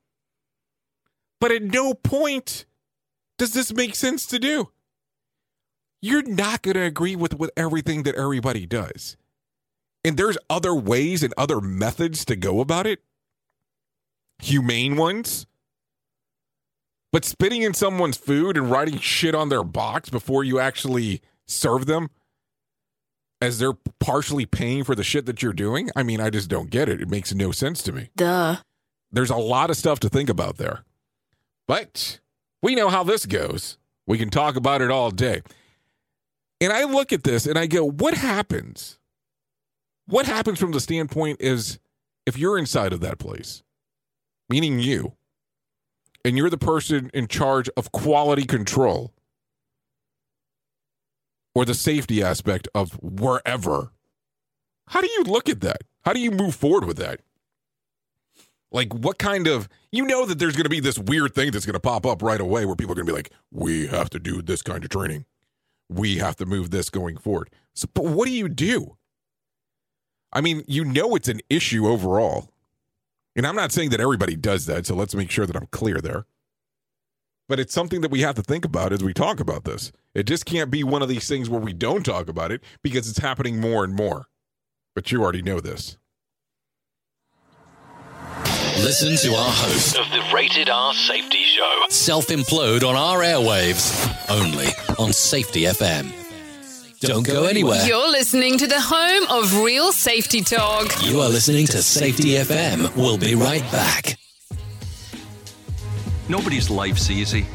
[1.38, 2.64] But at no point
[3.36, 4.70] does this make sense to do.
[6.00, 9.18] You're not going to agree with, with everything that everybody does.
[10.02, 13.00] And there's other ways and other methods to go about it,
[14.38, 15.46] humane ones.
[17.12, 21.84] But spitting in someone's food and writing shit on their box before you actually serve
[21.84, 22.08] them
[23.40, 26.70] as they're partially paying for the shit that you're doing, I mean, I just don't
[26.70, 27.00] get it.
[27.00, 28.10] It makes no sense to me.
[28.16, 28.56] Duh.
[29.12, 30.84] There's a lot of stuff to think about there.
[31.68, 32.20] But
[32.62, 33.78] we know how this goes.
[34.06, 35.42] We can talk about it all day.
[36.60, 38.98] And I look at this and I go, what happens?
[40.06, 41.78] What happens from the standpoint is
[42.24, 43.62] if you're inside of that place,
[44.48, 45.14] meaning you,
[46.24, 49.12] and you're the person in charge of quality control
[51.56, 53.90] or the safety aspect of wherever,
[54.88, 55.84] how do you look at that?
[56.04, 57.20] How do you move forward with that?
[58.70, 61.64] Like, what kind of, you know, that there's going to be this weird thing that's
[61.64, 64.10] going to pop up right away where people are going to be like, we have
[64.10, 65.24] to do this kind of training.
[65.88, 67.48] We have to move this going forward.
[67.72, 68.98] So, but what do you do?
[70.34, 72.50] I mean, you know, it's an issue overall.
[73.34, 74.84] And I'm not saying that everybody does that.
[74.84, 76.26] So let's make sure that I'm clear there.
[77.48, 79.92] But it's something that we have to think about as we talk about this.
[80.14, 83.08] It just can't be one of these things where we don't talk about it because
[83.08, 84.26] it's happening more and more.
[84.94, 85.96] But you already know this.
[88.78, 91.84] Listen to our host of the Rated R Safety Show.
[91.88, 94.66] self implode on our airwaves only
[94.98, 96.12] on Safety FM.
[97.00, 97.84] Don't go anywhere.
[97.86, 100.86] You're listening to the home of real safety talk.
[101.04, 102.94] You are listening to Safety FM.
[102.96, 104.16] We'll be right back.
[106.28, 107.46] Nobody's life's easy,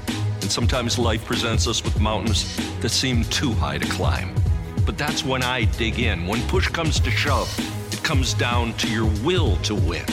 [0.41, 4.33] and sometimes life presents us with mountains that seem too high to climb.
[4.85, 6.25] But that's when I dig in.
[6.25, 7.49] When push comes to shove,
[7.91, 10.05] it comes down to your will to win.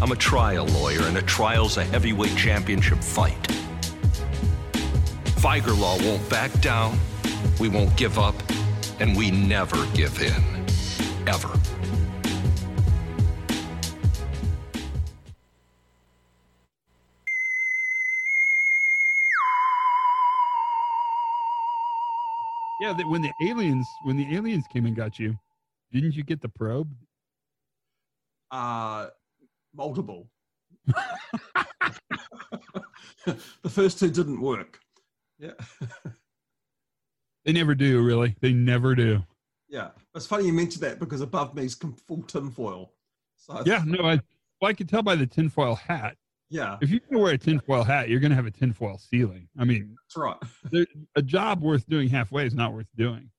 [0.00, 3.46] I'm a trial lawyer, and a trial's a heavyweight championship fight.
[5.36, 6.98] Viger Law won't back down,
[7.60, 8.34] we won't give up,
[9.00, 10.64] and we never give in.
[11.28, 11.50] Ever.
[22.82, 25.38] Yeah, that when the aliens when the aliens came and got you,
[25.92, 26.92] didn't you get the probe?
[28.50, 29.06] Uh,
[29.72, 30.28] multiple.
[33.24, 34.80] the first two didn't work.
[35.38, 35.52] Yeah.
[37.44, 38.36] They never do, really.
[38.40, 39.20] They never do.
[39.68, 39.88] Yeah.
[40.14, 42.92] It's funny you mentioned that because above me is full tinfoil.
[43.36, 44.20] So Yeah, no, I
[44.60, 46.16] well, I can tell by the tinfoil hat.
[46.52, 46.76] Yeah.
[46.82, 49.48] If you're gonna wear a tinfoil hat, you're gonna have a tinfoil ceiling.
[49.58, 50.36] I mean, That's right.
[50.70, 50.84] there,
[51.16, 53.30] a job worth doing halfway is not worth doing.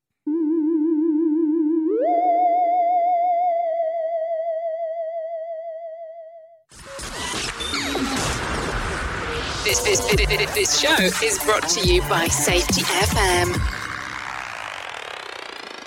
[9.64, 13.84] This, this, this, this show is brought to you by Safety FM.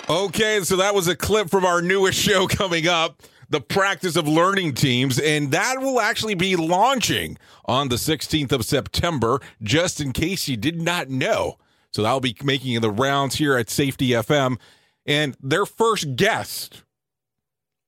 [0.09, 4.27] Okay, so that was a clip from our newest show coming up, the practice of
[4.27, 10.11] learning teams, and that will actually be launching on the 16th of September, just in
[10.11, 11.57] case you did not know.
[11.91, 14.59] So that'll be making the rounds here at Safety FM.
[15.05, 16.83] And their first guest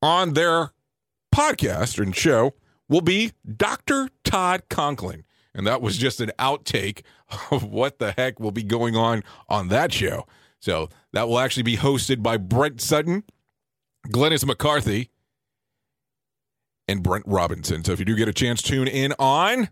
[0.01, 0.71] on their
[1.35, 2.53] podcast and show
[2.87, 4.09] will be Dr.
[4.23, 5.25] Todd Conklin.
[5.53, 7.01] And that was just an outtake
[7.51, 10.25] of what the heck will be going on on that show.
[10.59, 13.23] So that will actually be hosted by Brent Sutton,
[14.07, 15.09] Glennis McCarthy,
[16.89, 17.83] and Brent Robinson.
[17.83, 19.69] So if you do get a chance, tune in on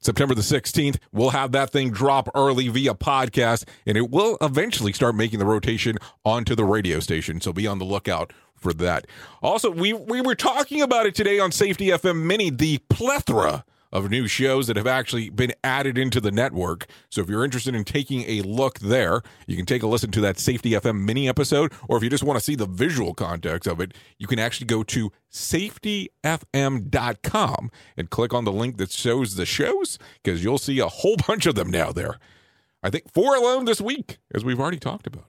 [0.00, 0.98] September the 16th.
[1.12, 5.44] We'll have that thing drop early via podcast, and it will eventually start making the
[5.44, 7.40] rotation onto the radio station.
[7.40, 9.06] So be on the lookout for that.
[9.42, 14.10] Also, we, we were talking about it today on Safety FM Mini, the plethora of
[14.10, 16.86] new shows that have actually been added into the network.
[17.10, 20.20] So if you're interested in taking a look there, you can take a listen to
[20.22, 23.68] that Safety FM mini episode, or if you just want to see the visual context
[23.68, 29.36] of it, you can actually go to safetyfm.com and click on the link that shows
[29.36, 32.18] the shows because you'll see a whole bunch of them now there.
[32.82, 35.24] I think four alone this week, as we've already talked about.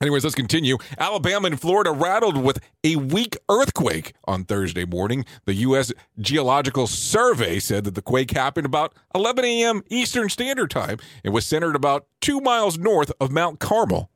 [0.00, 0.78] Anyways, let's continue.
[0.96, 5.24] Alabama and Florida rattled with a weak earthquake on Thursday morning.
[5.44, 5.92] The U.S.
[6.20, 9.82] Geological Survey said that the quake happened about 11 a.m.
[9.88, 14.08] Eastern Standard Time and was centered about two miles north of Mount Carmel.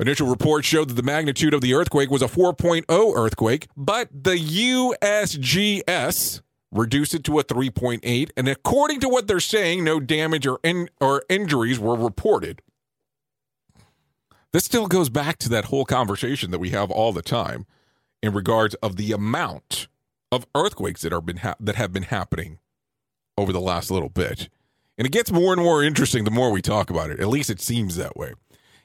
[0.00, 4.36] Initial reports showed that the magnitude of the earthquake was a 4.0 earthquake, but the
[5.00, 6.40] USGS
[6.72, 10.88] reduced it to a 3.8, and according to what they're saying, no damage or in,
[10.98, 12.62] or injuries were reported.
[14.52, 17.66] This still goes back to that whole conversation that we have all the time
[18.22, 19.88] in regards of the amount
[20.30, 22.58] of earthquakes that are been ha- that have been happening
[23.36, 24.48] over the last little bit.
[24.98, 27.20] And it gets more and more interesting the more we talk about it.
[27.20, 28.32] At least it seems that way.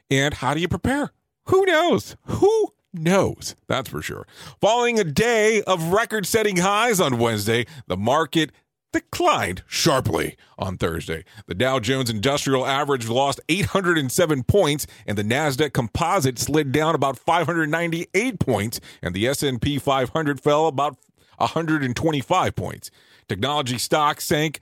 [0.09, 1.11] And how do you prepare?
[1.47, 2.15] Who knows?
[2.23, 3.55] Who knows?
[3.67, 4.25] That's for sure.
[4.61, 8.51] Following a day of record setting highs on Wednesday, the market
[8.93, 11.23] declined sharply on Thursday.
[11.45, 17.17] The Dow Jones Industrial Average lost 807 points and the Nasdaq Composite slid down about
[17.17, 20.97] 598 points and the S&P 500 fell about
[21.37, 22.91] 125 points.
[23.27, 24.59] Technology stocks sank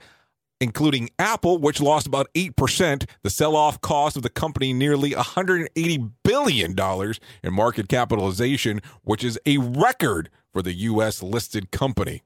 [0.60, 3.08] including Apple, which lost about 8%.
[3.22, 6.74] The sell off cost of the company nearly $180 billion
[7.42, 11.22] in market capitalization, which is a record for the U.S.
[11.22, 12.22] listed company.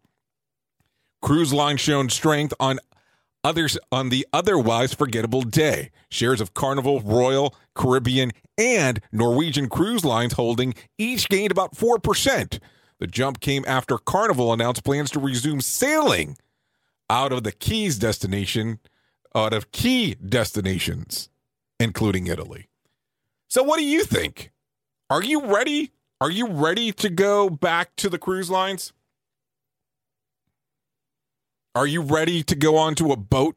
[1.23, 2.79] Cruise line shown strength on
[3.45, 5.91] others on the otherwise forgettable day.
[6.11, 12.59] Shares of Carnival, Royal, Caribbean, and Norwegian Cruise Lines holding each gained about 4%.
[12.99, 16.37] The jump came after Carnival announced plans to resume sailing
[17.09, 18.79] out of the Keys destination,
[19.35, 21.31] out of key destinations,
[21.79, 22.69] including Italy.
[23.49, 24.53] So, what do you think?
[25.09, 25.93] Are you ready?
[26.21, 28.93] Are you ready to go back to the cruise lines?
[31.75, 33.57] Are you ready to go onto a boat?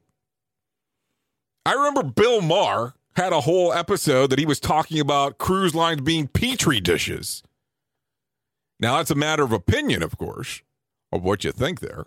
[1.65, 6.01] I remember Bill Maher had a whole episode that he was talking about cruise lines
[6.01, 7.41] being petri dishes.
[8.79, 10.61] Now, that's a matter of opinion, of course,
[11.11, 12.05] of what you think there.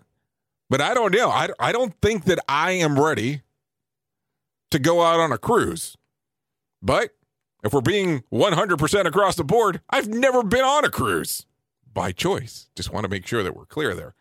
[0.69, 1.29] But I don't know.
[1.29, 3.41] I, I don't think that I am ready
[4.71, 5.97] to go out on a cruise.
[6.81, 7.11] But
[7.63, 11.45] if we're being 100% across the board, I've never been on a cruise
[11.93, 12.69] by choice.
[12.75, 14.13] Just want to make sure that we're clear there.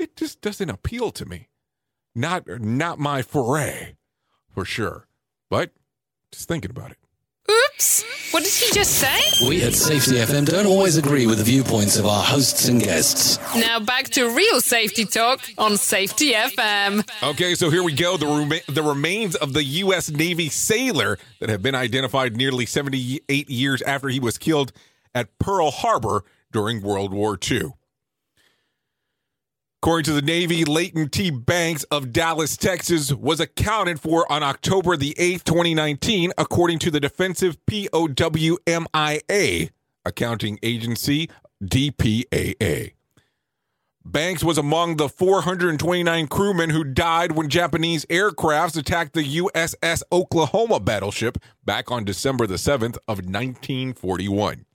[0.00, 1.48] It just doesn't appeal to me.
[2.14, 3.96] Not er, not my foray
[4.48, 5.06] for sure.
[5.50, 5.72] But
[6.32, 6.96] just thinking about it.
[7.50, 8.04] Oops!
[8.32, 9.46] What did he just say?
[9.46, 13.38] We at Safety FM don't always agree with the viewpoints of our hosts and guests.
[13.54, 17.06] Now back to real safety talk on Safety FM.
[17.22, 18.16] Okay, so here we go.
[18.16, 20.10] The, rema- the remains of the U.S.
[20.10, 24.72] Navy sailor that have been identified nearly 78 years after he was killed
[25.14, 27.74] at Pearl Harbor during World War II.
[29.82, 31.30] According to the Navy, Leighton T.
[31.30, 37.00] Banks of Dallas, Texas, was accounted for on October the 8th, 2019, according to the
[37.00, 38.10] Defensive POWMIA
[40.04, 41.30] accounting agency,
[41.64, 42.92] DPAA.
[44.04, 50.78] Banks was among the 429 crewmen who died when Japanese aircrafts attacked the USS Oklahoma
[50.78, 54.66] battleship back on December the 7th of 1941.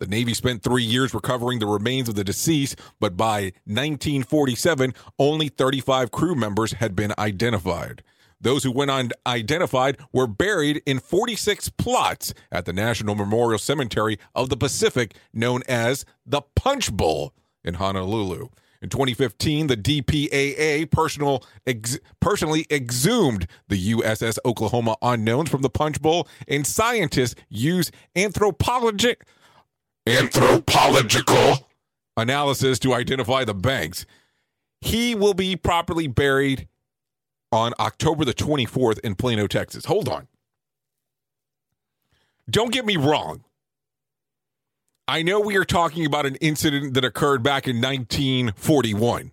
[0.00, 5.48] The Navy spent three years recovering the remains of the deceased, but by 1947, only
[5.48, 8.02] 35 crew members had been identified.
[8.40, 14.48] Those who went unidentified were buried in 46 plots at the National Memorial Cemetery of
[14.48, 18.48] the Pacific, known as the Punch Bowl in Honolulu.
[18.80, 26.00] In 2015, the DPAA personal ex- personally exhumed the USS Oklahoma unknowns from the Punch
[26.00, 29.26] Bowl, and scientists use anthropologic
[30.06, 31.68] anthropological
[32.16, 34.06] analysis to identify the banks.
[34.80, 36.68] He will be properly buried
[37.52, 39.84] on October the 24th in Plano, Texas.
[39.86, 40.28] Hold on.
[42.48, 43.44] Don't get me wrong.
[45.06, 49.32] I know we are talking about an incident that occurred back in 1941.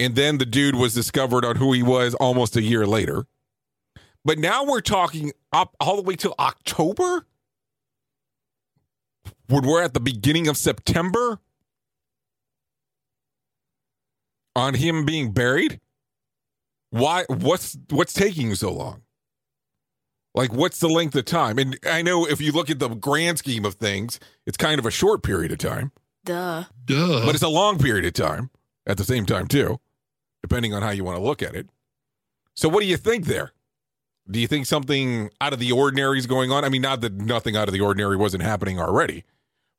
[0.00, 3.26] And then the dude was discovered on who he was almost a year later.
[4.24, 7.26] But now we're talking up all the way to October?
[9.48, 11.40] When we're at the beginning of September
[14.54, 15.80] on him being buried?
[16.90, 19.02] Why what's what's taking so long?
[20.34, 21.58] Like what's the length of time?
[21.58, 24.86] And I know if you look at the grand scheme of things, it's kind of
[24.86, 25.92] a short period of time.
[26.24, 26.64] Duh.
[26.84, 27.24] Duh.
[27.24, 28.50] But it's a long period of time
[28.86, 29.80] at the same time too,
[30.42, 31.68] depending on how you want to look at it.
[32.54, 33.52] So what do you think there?
[34.30, 36.64] Do you think something out of the ordinary is going on?
[36.64, 39.24] I mean, not that nothing out of the ordinary wasn't happening already,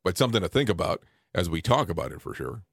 [0.04, 2.64] but something to think about as we talk about it for sure.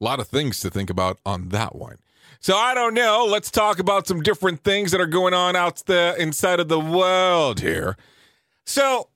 [0.00, 1.98] A lot of things to think about on that one.
[2.40, 3.26] So I don't know.
[3.28, 6.80] Let's talk about some different things that are going on out the inside of the
[6.80, 7.96] world here.
[8.66, 9.08] So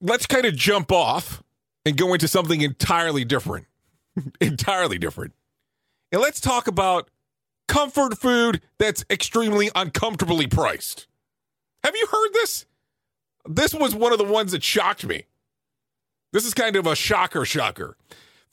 [0.00, 1.42] let's kind of jump off
[1.84, 3.66] and go into something entirely different.
[4.40, 5.34] entirely different.
[6.10, 7.10] And let's talk about
[7.68, 11.06] comfort food that's extremely uncomfortably priced.
[11.84, 12.66] Have you heard this?
[13.48, 15.24] This was one of the ones that shocked me.
[16.32, 17.96] This is kind of a shocker, shocker.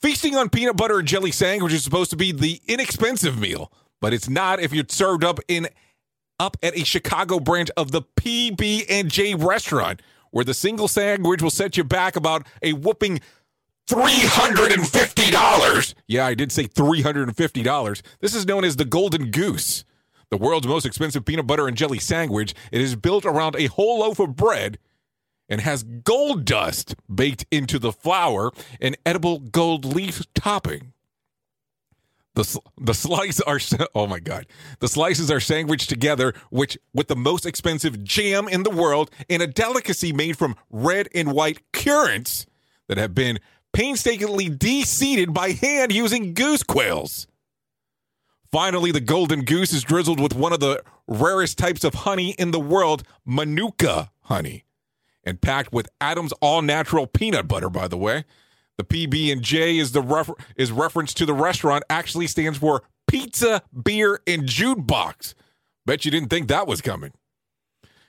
[0.00, 4.12] Feasting on peanut butter and jelly sandwich is supposed to be the inexpensive meal, but
[4.12, 5.68] it's not if you're served up in
[6.38, 11.76] up at a Chicago branch of the PB&J restaurant, where the single sandwich will set
[11.76, 13.20] you back about a whooping
[13.88, 15.94] $350.
[16.06, 18.02] Yeah, I did say $350.
[18.20, 19.84] This is known as the Golden Goose,
[20.34, 22.56] the world's most expensive peanut butter and jelly sandwich.
[22.72, 24.78] It is built around a whole loaf of bread
[25.48, 30.92] and has gold dust baked into the flour and edible gold leaf topping.
[32.34, 33.60] The, the slices are
[33.94, 34.46] oh my god
[34.80, 39.40] the slices are sandwiched together which with the most expensive jam in the world and
[39.40, 42.44] a delicacy made from red and white currants
[42.88, 43.38] that have been
[43.72, 47.28] painstakingly de-seeded by hand using goose quills
[48.54, 52.52] finally the golden goose is drizzled with one of the rarest types of honey in
[52.52, 54.64] the world manuka honey
[55.24, 58.24] and packed with adam's all-natural peanut butter by the way
[58.76, 62.82] the PB and J is the refer- is reference to the restaurant actually stands for
[63.06, 65.34] pizza, beer, and jukebox.
[65.86, 67.12] Bet you didn't think that was coming.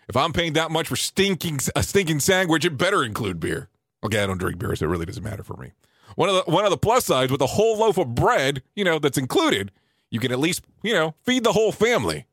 [0.08, 3.70] If I'm paying that much for stinking a stinking sandwich, it better include beer.
[4.04, 5.74] Okay, I don't drink beer, so it really doesn't matter for me.
[6.16, 8.84] One of the one of the plus sides with a whole loaf of bread, you
[8.84, 9.72] know, that's included,
[10.12, 12.26] you can at least, you know, feed the whole family.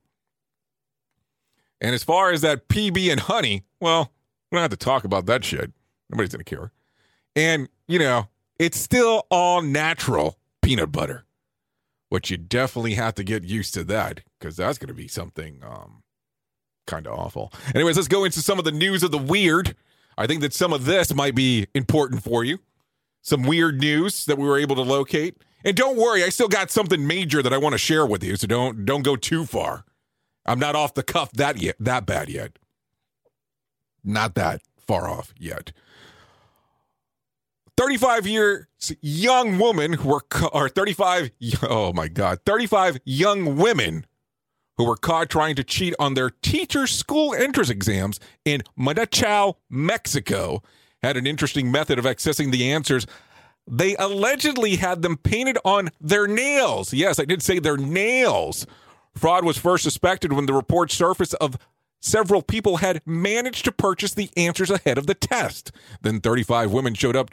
[1.80, 4.12] And as far as that PB and honey, well,
[4.50, 5.72] we don't have to talk about that shit.
[6.08, 6.72] Nobody's gonna care.
[7.34, 11.24] And you know, it's still all natural peanut butter,
[12.08, 15.60] which you definitely have to get used to that because that's going to be something
[15.64, 16.02] um,
[16.86, 17.52] kind of awful.
[17.74, 19.74] Anyways, let's go into some of the news of the weird.
[20.16, 22.58] I think that some of this might be important for you.
[23.22, 25.42] Some weird news that we were able to locate.
[25.64, 28.36] And don't worry, I still got something major that I want to share with you,
[28.36, 29.84] so don't don't go too far.
[30.44, 32.58] I'm not off the cuff that yet that bad yet.
[34.04, 35.72] Not that far off yet.
[37.76, 38.66] 35 years
[39.00, 41.30] young woman who were or 35
[41.62, 44.04] oh my god 35 young women
[44.76, 50.62] who were caught trying to cheat on their teacher school entrance exams in Manachao, Mexico
[51.02, 53.06] had an interesting method of accessing the answers.
[53.66, 56.92] They allegedly had them painted on their nails.
[56.92, 58.66] Yes, I did say their nails.
[59.14, 61.58] Fraud was first suspected when the report surfaced of
[62.00, 65.70] several people had managed to purchase the answers ahead of the test.
[66.00, 67.30] Then 35 women showed up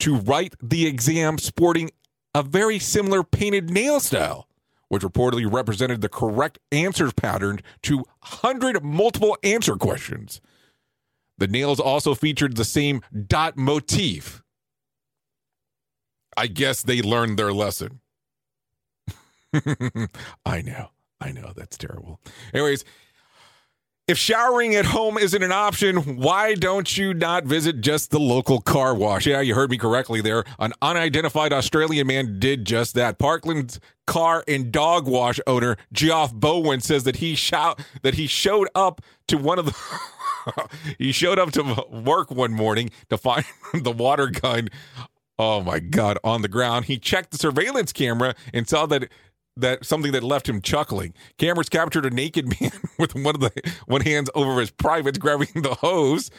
[0.00, 1.90] to write the exam sporting
[2.34, 4.48] a very similar painted nail style,
[4.88, 10.40] which reportedly represented the correct answer pattern to 100 multiple answer questions.
[11.38, 14.41] The nails also featured the same dot motif.
[16.36, 18.00] I guess they learned their lesson.
[20.46, 20.90] I know.
[21.20, 21.52] I know.
[21.54, 22.20] That's terrible.
[22.52, 22.84] Anyways,
[24.08, 28.60] if showering at home isn't an option, why don't you not visit just the local
[28.60, 29.26] car wash?
[29.26, 30.44] Yeah, you heard me correctly there.
[30.58, 33.18] An unidentified Australian man did just that.
[33.18, 38.68] Parkland's car and dog wash owner Geoff Bowen says that he shout that he showed
[38.74, 40.68] up to one of the
[40.98, 44.68] he showed up to work one morning to find the water gun
[45.38, 46.86] oh my god on the ground.
[46.86, 49.08] He checked the surveillance camera and saw that
[49.56, 51.14] that something that left him chuckling.
[51.38, 53.52] Cameras captured a naked man with one of the
[53.86, 56.30] one hands over his privates, grabbing the hose,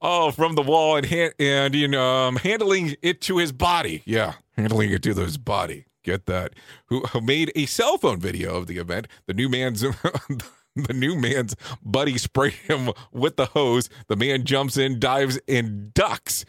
[0.00, 4.02] oh, from the wall and and you know, um, handling it to his body.
[4.04, 5.86] Yeah, handling it to his body.
[6.02, 6.54] Get that?
[6.86, 9.08] Who, who made a cell phone video of the event?
[9.26, 9.80] The new man's.
[10.76, 13.88] the new man's buddy sprayed him with the hose.
[14.08, 16.44] The man jumps in, dives, and ducks.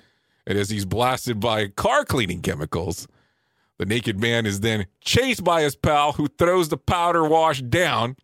[0.48, 3.06] And as he's blasted by car cleaning chemicals,
[3.78, 8.16] the naked man is then chased by his pal who throws the powder wash down.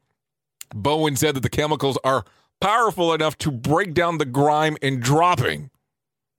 [0.73, 2.23] Bowen said that the chemicals are
[2.61, 5.69] powerful enough to break down the grime in dropping.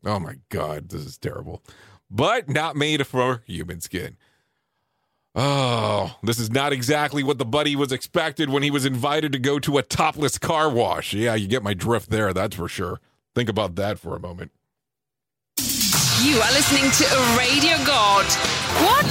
[0.06, 1.62] Oh my God, this is terrible.
[2.10, 4.16] But not made for human skin.
[5.34, 9.38] Oh, this is not exactly what the buddy was expected when he was invited to
[9.38, 11.12] go to a topless car wash.
[11.12, 13.00] Yeah, you get my drift there, that's for sure.
[13.34, 14.50] Think about that for a moment.
[16.24, 18.24] You are listening to a radio god.
[18.82, 19.04] What?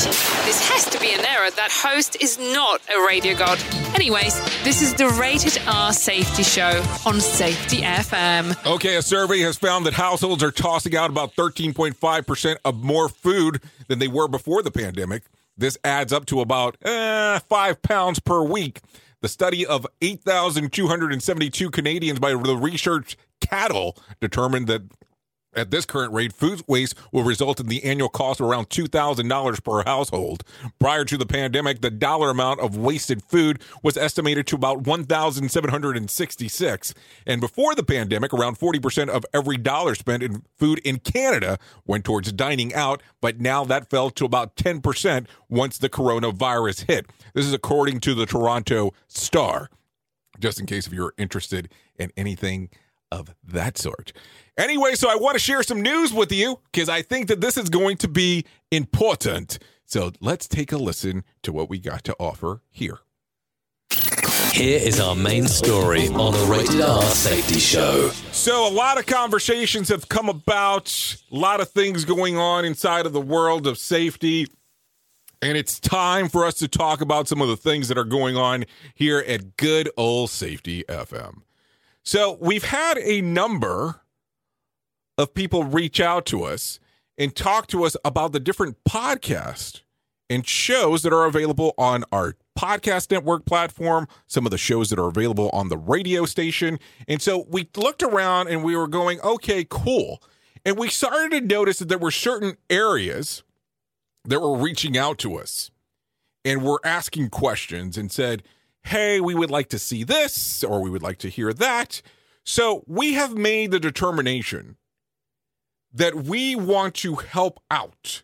[0.46, 1.52] This has to be an error.
[1.52, 3.64] That host is not a radio god.
[3.94, 4.34] Anyways,
[4.64, 8.66] this is the Rated R Safety Show on Safety FM.
[8.66, 13.62] Okay, a survey has found that households are tossing out about 13.5% of more food
[13.88, 15.22] than they were before the pandemic.
[15.56, 18.82] This adds up to about eh, five pounds per week.
[19.22, 24.82] The study of 8,272 Canadians by the research Caddle determined that
[25.56, 29.64] at this current rate, food waste will result in the annual cost of around $2,000
[29.64, 30.44] per household.
[30.80, 36.94] Prior to the pandemic, the dollar amount of wasted food was estimated to about 1,766.
[37.26, 42.06] And before the pandemic, around 40% of every dollar spent in food in Canada went
[42.06, 47.06] towards dining out, but now that fell to about 10% once the coronavirus hit.
[47.34, 49.70] This is according to the Toronto Star.
[50.40, 52.70] just in case if you're interested in anything
[53.12, 54.12] of that sort.
[54.58, 57.58] Anyway, so I want to share some news with you because I think that this
[57.58, 59.58] is going to be important.
[59.86, 63.00] So let's take a listen to what we got to offer here.
[64.54, 68.10] Here is our main story on the Rated R Safety Show.
[68.32, 73.08] So, a lot of conversations have come about, a lot of things going on inside
[73.08, 74.48] of the world of safety.
[75.42, 78.38] And it's time for us to talk about some of the things that are going
[78.38, 81.42] on here at good old Safety FM.
[82.04, 84.03] So, we've had a number
[85.18, 86.80] of people reach out to us
[87.18, 89.82] and talk to us about the different podcasts
[90.30, 95.00] and shows that are available on our podcast network platform, some of the shows that
[95.00, 96.80] are available on the radio station.
[97.08, 100.24] And so we looked around and we were going, okay, cool.
[100.66, 103.44] And we started to notice that there were certain areas
[104.26, 105.72] that were reaching out to us
[106.46, 108.44] and were asking questions and said,
[108.84, 112.02] hey, we would like to see this or we would like to hear that.
[112.46, 114.78] So we have made the determination
[115.94, 118.24] that we want to help out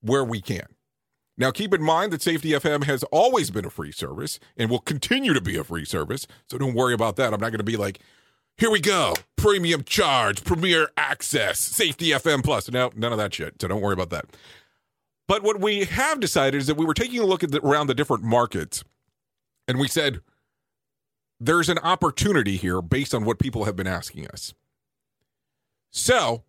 [0.00, 0.66] where we can.
[1.38, 4.80] Now, keep in mind that Safety FM has always been a free service and will
[4.80, 6.26] continue to be a free service.
[6.48, 7.32] So don't worry about that.
[7.32, 8.00] I'm not going to be like,
[8.58, 12.70] here we go, premium charge, premier access, Safety FM Plus.
[12.70, 13.54] No, none of that shit.
[13.60, 14.26] So don't worry about that.
[15.26, 17.86] But what we have decided is that we were taking a look at the, around
[17.86, 18.84] the different markets
[19.66, 20.20] and we said,
[21.40, 24.54] there's an opportunity here based on what people have been asking us.
[25.90, 26.44] So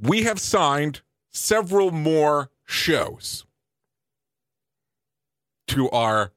[0.00, 3.44] we have signed several more shows
[5.68, 6.32] to our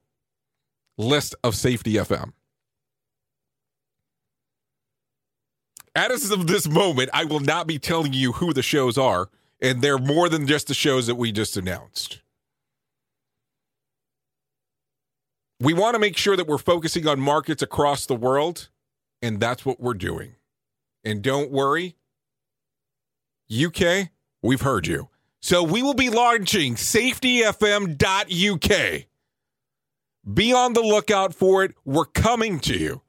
[0.97, 2.31] list of Safety FM.
[5.93, 9.29] As of this moment, I will not be telling you who the shows are,
[9.61, 12.21] and they're more than just the shows that we just announced.
[15.61, 18.69] We want to make sure that we're focusing on markets across the world,
[19.21, 20.35] and that's what we're doing.
[21.05, 21.95] And don't worry,
[23.51, 25.09] UK, we've heard you.
[25.41, 29.05] So we will be launching safetyfm.uk.
[30.33, 31.75] Be on the lookout for it.
[31.85, 33.03] We're coming to you.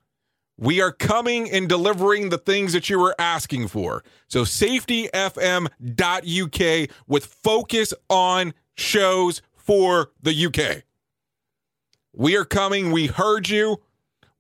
[0.59, 4.05] We are coming and delivering the things that you were asking for.
[4.29, 10.83] So safetyfm.uk with focus on shows for the UK.
[12.15, 12.93] We are coming.
[12.93, 13.81] We heard you.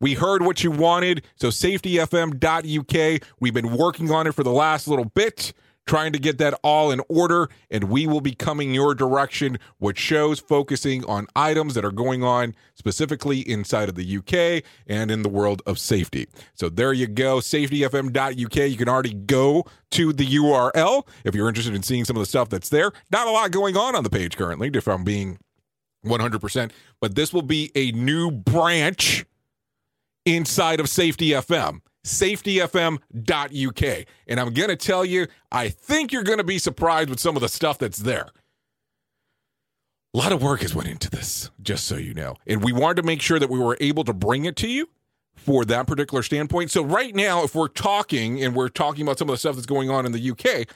[0.01, 1.25] We heard what you wanted.
[1.37, 3.23] So safetyfm.uk.
[3.41, 5.55] We've been working on it for the last little bit
[5.87, 9.97] trying to get that all in order, and we will be coming your direction with
[9.97, 15.23] shows focusing on items that are going on specifically inside of the UK and in
[15.23, 16.27] the world of safety.
[16.55, 18.37] So there you go, safetyfm.uk.
[18.37, 22.27] You can already go to the URL if you're interested in seeing some of the
[22.27, 22.93] stuff that's there.
[23.11, 25.39] Not a lot going on on the page currently, if I'm being
[26.05, 26.71] 100%,
[27.01, 29.25] but this will be a new branch
[30.25, 34.07] inside of Safety FM safetyfm.uk.
[34.27, 37.37] And I'm going to tell you, I think you're going to be surprised with some
[37.37, 38.29] of the stuff that's there.
[40.15, 42.37] A lot of work has went into this, just so you know.
[42.47, 44.89] And we wanted to make sure that we were able to bring it to you
[45.35, 46.71] for that particular standpoint.
[46.71, 49.67] So right now, if we're talking and we're talking about some of the stuff that's
[49.67, 50.67] going on in the UK,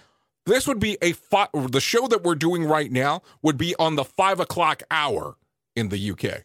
[0.45, 3.97] this would be a fi- the show that we're doing right now would be on
[3.97, 5.37] the five o'clock hour
[5.75, 6.45] in the UK.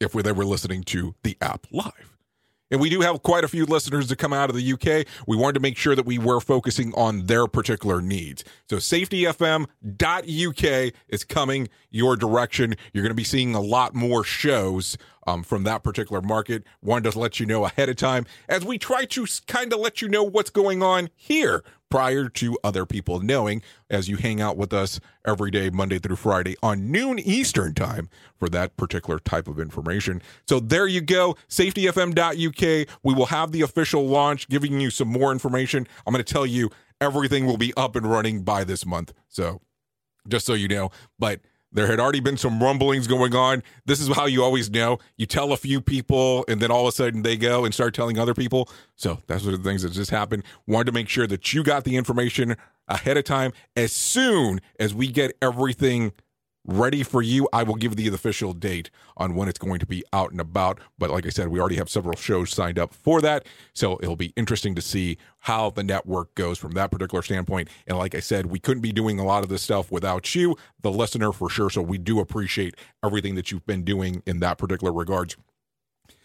[0.00, 2.19] If we, they were listening to the app live.
[2.70, 5.06] And we do have quite a few listeners that come out of the UK.
[5.26, 8.44] We wanted to make sure that we were focusing on their particular needs.
[8.68, 9.66] So safetyfm.uk
[11.08, 12.76] is coming your direction.
[12.92, 14.96] You're going to be seeing a lot more shows
[15.30, 16.64] um, from that particular market.
[16.82, 20.02] Wanted to let you know ahead of time as we try to kind of let
[20.02, 24.56] you know what's going on here prior to other people knowing as you hang out
[24.56, 28.08] with us every day, Monday through Friday on noon Eastern time
[28.38, 30.22] for that particular type of information.
[30.48, 32.88] So there you go, safetyfm.uk.
[33.02, 35.86] We will have the official launch, giving you some more information.
[36.06, 36.70] I'm going to tell you
[37.00, 39.12] everything will be up and running by this month.
[39.28, 39.60] So
[40.28, 41.40] just so you know, but
[41.72, 43.62] there had already been some rumblings going on.
[43.86, 44.98] This is how you always know.
[45.16, 47.94] You tell a few people, and then all of a sudden they go and start
[47.94, 48.68] telling other people.
[48.96, 50.42] So that's one of the things that just happened.
[50.66, 52.56] Wanted to make sure that you got the information
[52.88, 53.52] ahead of time.
[53.76, 56.12] As soon as we get everything
[56.64, 57.48] ready for you.
[57.52, 60.80] I will give the official date on when it's going to be out and about.
[60.98, 63.46] But like I said, we already have several shows signed up for that.
[63.72, 67.68] So it'll be interesting to see how the network goes from that particular standpoint.
[67.86, 70.56] And like I said, we couldn't be doing a lot of this stuff without you,
[70.82, 71.70] the listener, for sure.
[71.70, 75.36] So we do appreciate everything that you've been doing in that particular regards.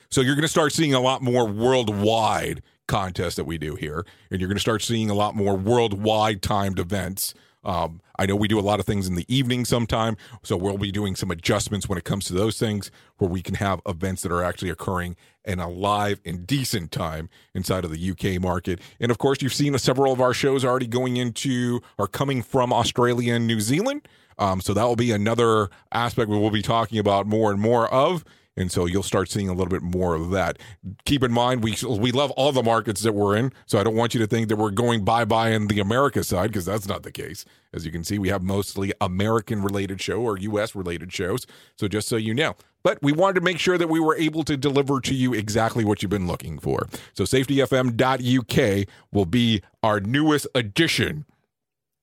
[0.10, 4.06] So you're going to start seeing a lot more worldwide contests that we do here,
[4.30, 7.34] and you're going to start seeing a lot more worldwide timed events
[7.66, 10.78] Um, I know we do a lot of things in the evening sometime, so we'll
[10.78, 14.22] be doing some adjustments when it comes to those things where we can have events
[14.22, 18.80] that are actually occurring in a live and decent time inside of the UK market.
[19.00, 22.72] And of course, you've seen several of our shows already going into or coming from
[22.72, 24.08] Australia and New Zealand.
[24.38, 27.92] Um, so that will be another aspect we will be talking about more and more
[27.92, 28.24] of.
[28.58, 30.60] And so you'll start seeing a little bit more of that.
[31.06, 33.52] Keep in mind, we we love all the markets that we're in.
[33.66, 36.24] So I don't want you to think that we're going bye bye in the America
[36.24, 37.44] side because that's not the case.
[37.74, 40.74] As you can see, we have mostly American related show or U.S.
[40.74, 41.46] related shows.
[41.78, 42.56] So just so you know.
[42.82, 45.84] But we wanted to make sure that we were able to deliver to you exactly
[45.84, 46.88] what you've been looking for.
[47.14, 51.26] So safetyfm.uk will be our newest addition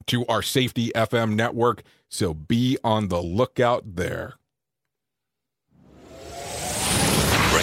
[0.08, 1.82] to our Safety FM network.
[2.08, 4.34] So be on the lookout there.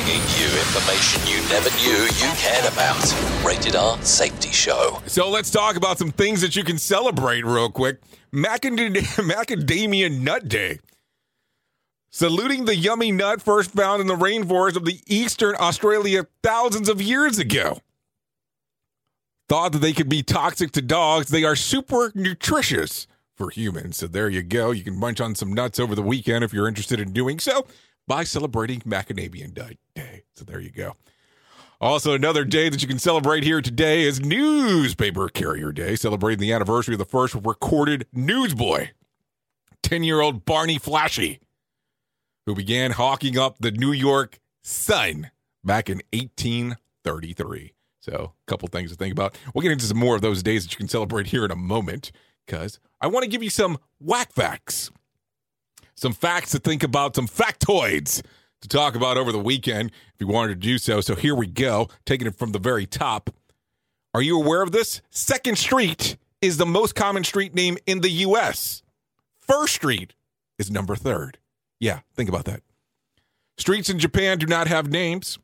[0.10, 2.98] Bringing you information you never knew you cared about.
[3.46, 5.00] Rated R Safety Show.
[5.06, 8.02] So let's talk about some things that you can celebrate real quick.
[8.34, 10.80] Macad- Macadamia Nut Day.
[12.10, 17.00] Saluting the yummy nut first found in the rainforest of the eastern Australia thousands of
[17.00, 17.78] years ago.
[19.48, 23.06] Thought that they could be toxic to dogs, they are super nutritious
[23.36, 23.98] for humans.
[23.98, 24.72] So there you go.
[24.72, 27.68] You can munch on some nuts over the weekend if you're interested in doing so
[28.10, 30.24] by celebrating Macadamia Day.
[30.34, 30.96] So there you go.
[31.80, 36.52] Also, another day that you can celebrate here today is Newspaper Carrier Day, celebrating the
[36.52, 38.90] anniversary of the first recorded newsboy,
[39.84, 41.40] 10 year old Barney Flaherty,
[42.46, 45.30] who began hawking up the New York Sun
[45.64, 47.74] back in 1833.
[48.02, 49.38] So, a couple things to think about.
[49.54, 51.56] We'll get into some more of those days that you can celebrate here in a
[51.56, 52.12] moment
[52.46, 54.90] because I want to give you some whack facts
[56.00, 58.22] some facts to think about, some factoids
[58.62, 61.02] to talk about over the weekend if you wanted to do so.
[61.02, 63.30] So here we go, taking it from the very top.
[64.14, 65.02] Are you aware of this?
[65.10, 68.82] Second Street is the most common street name in the U.S.
[69.38, 70.14] First Street
[70.58, 71.38] is number third.
[71.80, 72.62] Yeah, think about that.
[73.58, 75.38] Streets in Japan do not have names.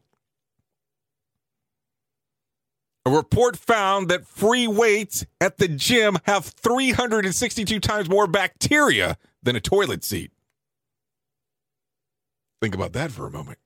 [3.06, 9.56] A report found that free weights at the gym have 362 times more bacteria than
[9.56, 10.32] a toilet seat.
[12.66, 13.59] Think about that for a moment.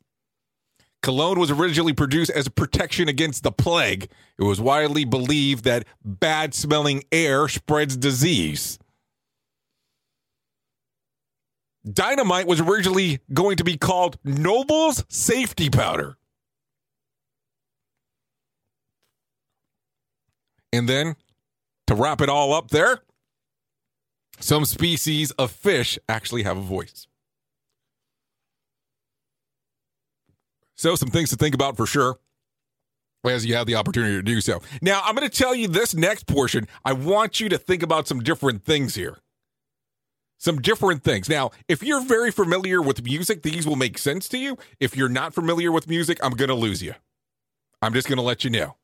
[1.01, 4.11] Cologne was originally produced as a protection against the plague.
[4.37, 8.77] It was widely believed that bad smelling air spreads disease.
[11.89, 16.17] Dynamite was originally going to be called Nobel's Safety Powder.
[20.73, 21.15] And then,
[21.87, 22.99] to wrap it all up there,
[24.41, 27.07] some species of fish actually have a voice.
[30.79, 32.19] So, some things to think about for sure
[33.25, 34.61] as you have the opportunity to do so.
[34.81, 36.69] Now, I'm going to tell you this next portion.
[36.85, 39.17] I want you to think about some different things here.
[40.37, 41.27] Some different things.
[41.27, 44.57] Now, if you're very familiar with music, these will make sense to you.
[44.79, 46.93] If you're not familiar with music, I'm going to lose you.
[47.81, 48.77] I'm just going to let you know.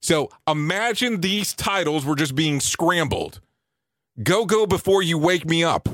[0.00, 3.42] So, imagine these titles were just being scrambled.
[4.22, 5.90] Go Go Before You Wake Me Up.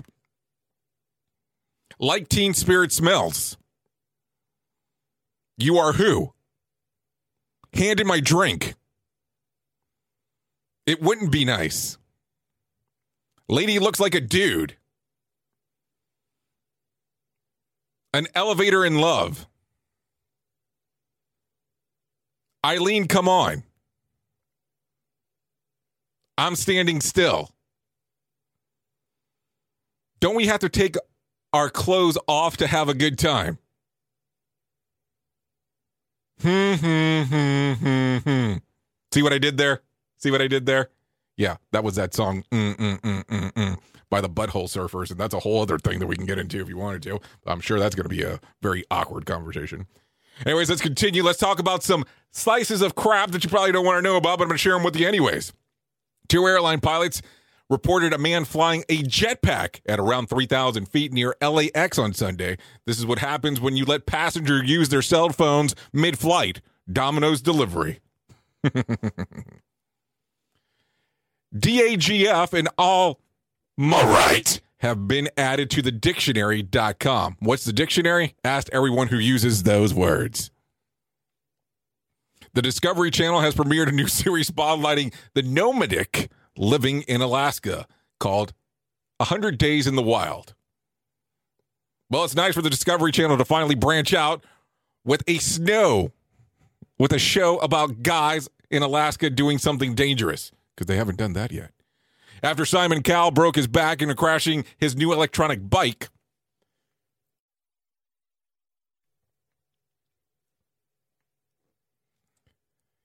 [1.99, 3.57] Like Teen Spirit Smells.
[5.63, 6.33] You are who?
[7.73, 8.75] Hand in my drink.
[10.87, 11.99] It wouldn't be nice.
[13.49, 14.77] Lady looks like a dude.
[18.13, 19.47] An elevator in love.
[22.67, 23.63] Eileen, come on.
[26.37, 27.51] I'm standing still.
[30.19, 30.97] Don't we have to take
[31.53, 33.59] our clothes off to have a good time?
[33.63, 33.71] Hmm,
[34.43, 36.22] hmm, hmm, hmm, hmm.
[36.41, 38.53] Hmm, hmm, hmm,
[39.13, 39.83] See what I did there?
[40.19, 40.91] See what I did there?
[41.37, 43.79] Yeah, that was that song mm mm, mm, mm, mm,
[44.11, 45.11] by the Butthole Surfers.
[45.11, 47.21] And that's a whole other thing that we can get into if you wanted to.
[47.47, 49.87] I'm sure that's going to be a very awkward conversation.
[50.47, 51.23] Anyways, let's continue.
[51.23, 54.39] Let's talk about some slices of crap that you probably don't want to know about,
[54.39, 55.53] but I'm going to share them with you anyways.
[56.29, 57.23] Two airline pilots
[57.73, 62.59] reported a man flying a jetpack at around 3,000 feet near LAX on Sunday.
[62.85, 66.61] This is what happens when you let passengers use their cell phones mid flight.
[66.93, 68.01] Domino's delivery.
[71.57, 73.19] DAGF and all
[73.79, 77.37] right have been added to the dictionary.com.
[77.41, 78.35] What's the dictionary?
[78.45, 80.51] Ask everyone who uses those words.
[82.53, 87.87] The Discovery Channel has premiered a new series spotlighting the nomadic living in Alaska
[88.21, 88.53] called
[89.19, 90.55] 100 Days in the Wild.
[92.11, 94.45] Well, it's nice for the Discovery Channel to finally branch out
[95.05, 96.13] with a snow,
[96.99, 101.53] with a show about guys in Alaska doing something dangerous because they haven't done that
[101.53, 101.71] yet.
[102.43, 106.11] After Simon Cowell broke his back in crashing his new electronic bike,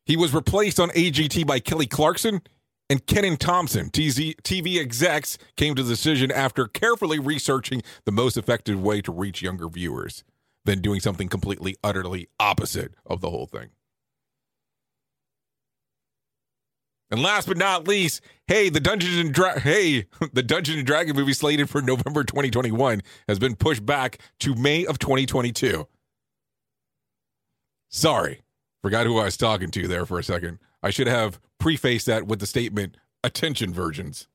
[0.06, 2.42] he was replaced on AGT by Kelly Clarkson
[2.90, 3.90] and Kenan Thompson.
[3.90, 9.42] TV execs came to the decision after carefully researching the most effective way to reach
[9.42, 10.24] younger viewers
[10.66, 13.70] than doing something completely, utterly opposite of the whole thing.
[17.10, 21.16] And last but not least, hey, the Dungeons and Dra- hey, the Dungeon and Dragon
[21.16, 25.88] movie slated for November 2021 has been pushed back to May of 2022.
[27.90, 28.42] Sorry,
[28.82, 30.60] forgot who I was talking to there for a second.
[30.84, 32.96] I should have prefaced that with the statement
[33.26, 34.26] "Attention, virgins."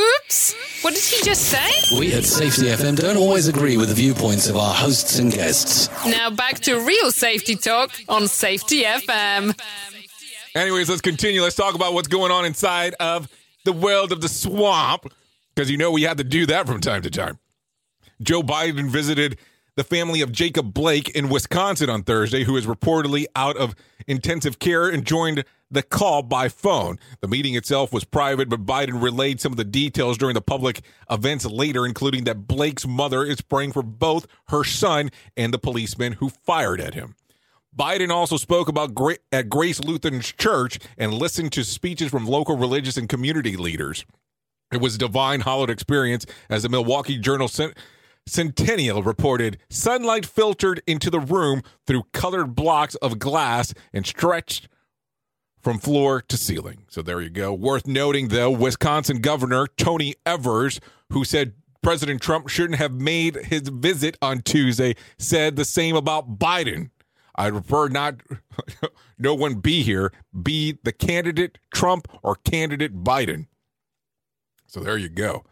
[0.00, 0.54] Oops!
[0.84, 1.98] What did he just say?
[1.98, 5.88] We at Safety FM don't always agree with the viewpoints of our hosts and guests.
[6.06, 9.60] Now back to real safety talk on Safety FM.
[10.54, 11.42] Anyways, let's continue.
[11.42, 13.28] Let's talk about what's going on inside of
[13.64, 15.12] the world of the swamp,
[15.52, 17.40] because you know we had to do that from time to time.
[18.22, 19.36] Joe Biden visited
[19.74, 23.74] the family of Jacob Blake in Wisconsin on Thursday, who is reportedly out of
[24.06, 26.98] intensive care and joined the call by phone.
[27.20, 30.82] The meeting itself was private, but Biden relayed some of the details during the public
[31.10, 36.14] events later, including that Blake's mother is praying for both her son and the policeman
[36.14, 37.14] who fired at him.
[37.76, 42.56] Biden also spoke about Gra- at Grace Lutheran Church and listened to speeches from local
[42.56, 44.06] religious and community leaders.
[44.72, 47.76] It was a divine hallowed experience, as the Milwaukee Journal sent.
[48.28, 54.68] Centennial reported sunlight filtered into the room through colored blocks of glass and stretched
[55.66, 56.84] from floor to ceiling.
[56.88, 57.52] So there you go.
[57.52, 60.78] Worth noting, though, Wisconsin Governor Tony Evers,
[61.10, 66.38] who said President Trump shouldn't have made his visit on Tuesday, said the same about
[66.38, 66.90] Biden.
[67.34, 68.14] I'd prefer not
[69.18, 73.48] no one be here, be the candidate Trump or candidate Biden.
[74.68, 75.42] So there you go.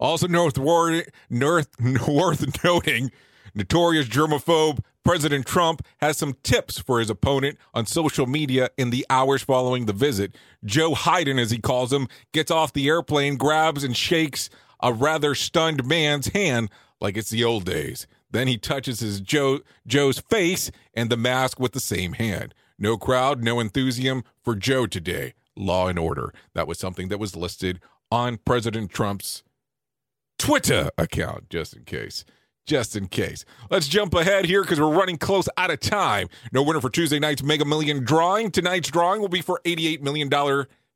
[0.00, 0.58] Also, north,
[1.30, 3.12] worth noting,
[3.54, 9.04] notorious germaphobe President Trump has some tips for his opponent on social media in the
[9.10, 10.34] hours following the visit.
[10.64, 14.48] Joe Hiden, as he calls him, gets off the airplane, grabs and shakes
[14.80, 18.06] a rather stunned man's hand like it's the old days.
[18.30, 22.54] Then he touches his Joe Joe's face and the mask with the same hand.
[22.78, 25.34] No crowd, no enthusiasm for Joe today.
[25.56, 26.32] Law and order.
[26.54, 27.80] That was something that was listed
[28.10, 29.42] on President Trump's
[30.38, 32.24] Twitter account, just in case.
[32.64, 33.44] Just in case.
[33.70, 36.28] Let's jump ahead here because we're running close out of time.
[36.52, 38.50] No winner for Tuesday night's Mega Million drawing.
[38.52, 40.30] Tonight's drawing will be for $88 million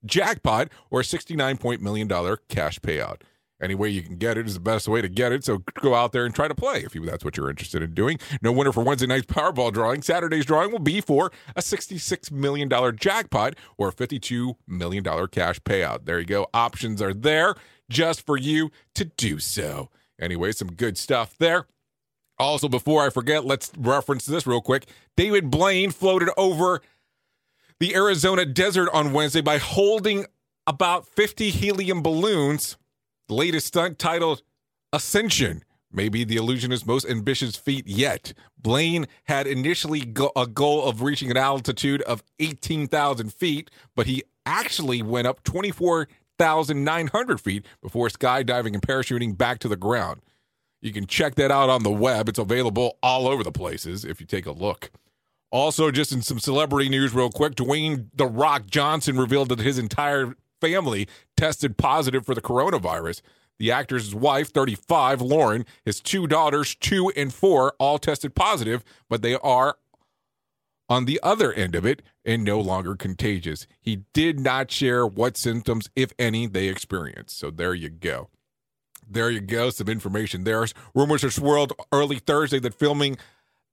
[0.04, 3.22] jackpot or $69 million cash payout.
[3.60, 5.42] Any way you can get it is the best way to get it.
[5.44, 7.94] So go out there and try to play if you, that's what you're interested in
[7.94, 8.18] doing.
[8.42, 10.02] No winner for Wednesday night's Powerball drawing.
[10.02, 16.04] Saturday's drawing will be for a $66 million jackpot or a $52 million cash payout.
[16.04, 16.48] There you go.
[16.52, 17.54] Options are there
[17.88, 19.88] just for you to do so.
[20.20, 21.66] Anyway, some good stuff there.
[22.38, 24.86] Also, before I forget, let's reference this real quick.
[25.16, 26.80] David Blaine floated over
[27.80, 30.26] the Arizona desert on Wednesday by holding
[30.66, 32.76] about 50 helium balloons.
[33.28, 34.42] The latest stunt titled
[34.92, 38.34] Ascension may be the illusionist's most ambitious feat yet.
[38.58, 44.22] Blaine had initially go- a goal of reaching an altitude of 18,000 feet, but he
[44.44, 46.08] actually went up 24
[46.38, 50.20] 1,900 feet before skydiving and parachuting back to the ground.
[50.80, 52.28] You can check that out on the web.
[52.28, 54.90] It's available all over the places if you take a look.
[55.50, 59.78] Also, just in some celebrity news, real quick, Dwayne The Rock Johnson revealed that his
[59.78, 63.22] entire family tested positive for the coronavirus.
[63.58, 69.22] The actor's wife, 35, Lauren, his two daughters, two and four, all tested positive, but
[69.22, 69.78] they are
[70.88, 73.66] on the other end of it and no longer contagious.
[73.80, 77.38] He did not share what symptoms, if any, they experienced.
[77.38, 78.28] So there you go.
[79.08, 79.70] There you go.
[79.70, 80.66] Some information there.
[80.94, 83.16] Rumors are swirled early Thursday that filming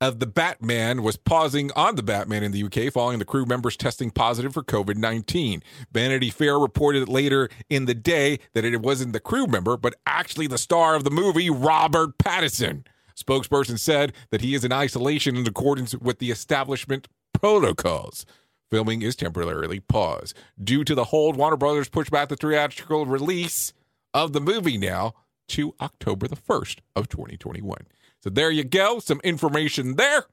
[0.02, 3.78] of the Batman was pausing on the Batman in the UK following the crew members
[3.78, 5.64] testing positive for COVID 19.
[5.92, 10.48] Vanity Fair reported later in the day that it wasn't the crew member, but actually
[10.48, 12.86] the star of the movie, Robert Pattinson.
[13.16, 18.26] Spokesperson said that he is in isolation in accordance with the establishment protocols.
[18.70, 20.36] Filming is temporarily paused.
[20.62, 23.74] Due to the hold, Warner Brothers pushed back the theatrical release
[24.14, 25.14] of the movie now
[25.50, 27.88] to October the 1st of 2021.
[28.22, 30.26] So there you go, some information there.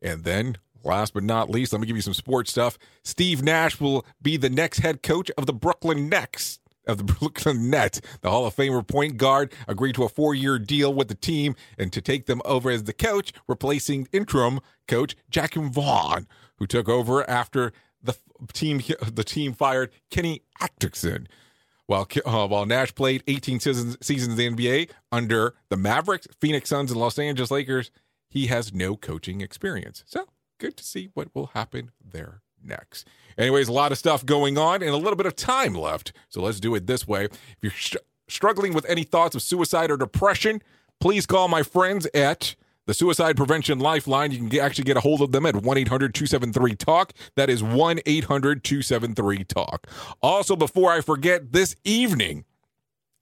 [0.00, 2.78] And then last but not least, let me give you some sports stuff.
[3.04, 6.58] Steve Nash will be the next head coach of the Brooklyn Nets
[6.88, 8.00] of the Brooklyn Nets.
[8.22, 11.54] The Hall of Famer point guard agreed to a four year deal with the team
[11.78, 16.26] and to take them over as the coach, replacing interim coach Jacque Vaughn,
[16.56, 17.72] who took over after
[18.02, 18.16] the
[18.52, 18.80] team
[19.12, 21.28] the team fired Kenny Atkinson.
[21.86, 26.68] while uh, while Nash played 18 seasons, seasons in the NBA under the Mavericks, Phoenix
[26.68, 27.90] Suns, and Los Angeles Lakers,
[28.28, 30.04] he has no coaching experience.
[30.06, 30.26] So
[30.58, 33.06] good to see what will happen there next.
[33.36, 36.12] Anyways, a lot of stuff going on and a little bit of time left.
[36.28, 37.26] So let's do it this way.
[37.26, 40.62] If you're struggling with any thoughts of suicide or depression,
[41.00, 42.56] please call my friends at
[42.86, 44.32] the Suicide Prevention Lifeline.
[44.32, 47.12] You can get, actually get a hold of them at 1 800 273 TALK.
[47.36, 49.86] That is 1 800 273 TALK.
[50.22, 52.44] Also, before I forget, this evening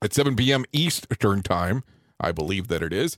[0.00, 0.64] at 7 p.m.
[0.72, 1.82] Eastern Time,
[2.20, 3.16] I believe that it is,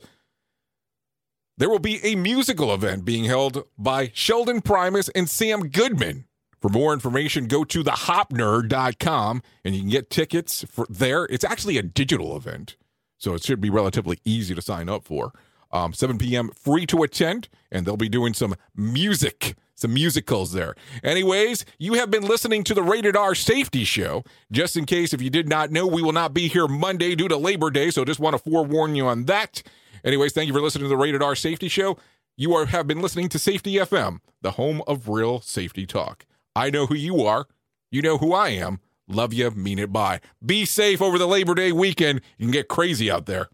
[1.58, 6.24] there will be a musical event being held by Sheldon Primus and Sam Goodman.
[6.60, 11.24] For more information, go to thehopnerd.com and you can get tickets for there.
[11.24, 12.76] It's actually a digital event,
[13.16, 15.32] so it should be relatively easy to sign up for.
[15.70, 16.50] Um, 7 p.m.
[16.50, 20.74] free to attend, and they'll be doing some music, some musicals there.
[21.04, 24.24] Anyways, you have been listening to the Rated R Safety Show.
[24.50, 27.28] Just in case if you did not know, we will not be here Monday due
[27.28, 29.62] to Labor Day, so just want to forewarn you on that.
[30.04, 31.98] Anyways, thank you for listening to the Rated R Safety Show.
[32.36, 36.24] You are, have been listening to Safety FM, the home of real safety talk.
[36.54, 37.46] I know who you are.
[37.90, 38.80] You know who I am.
[39.08, 40.20] Love you, mean it, bye.
[40.44, 42.20] Be safe over the Labor Day weekend.
[42.36, 43.48] You can get crazy out there.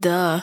[0.00, 0.42] Duh.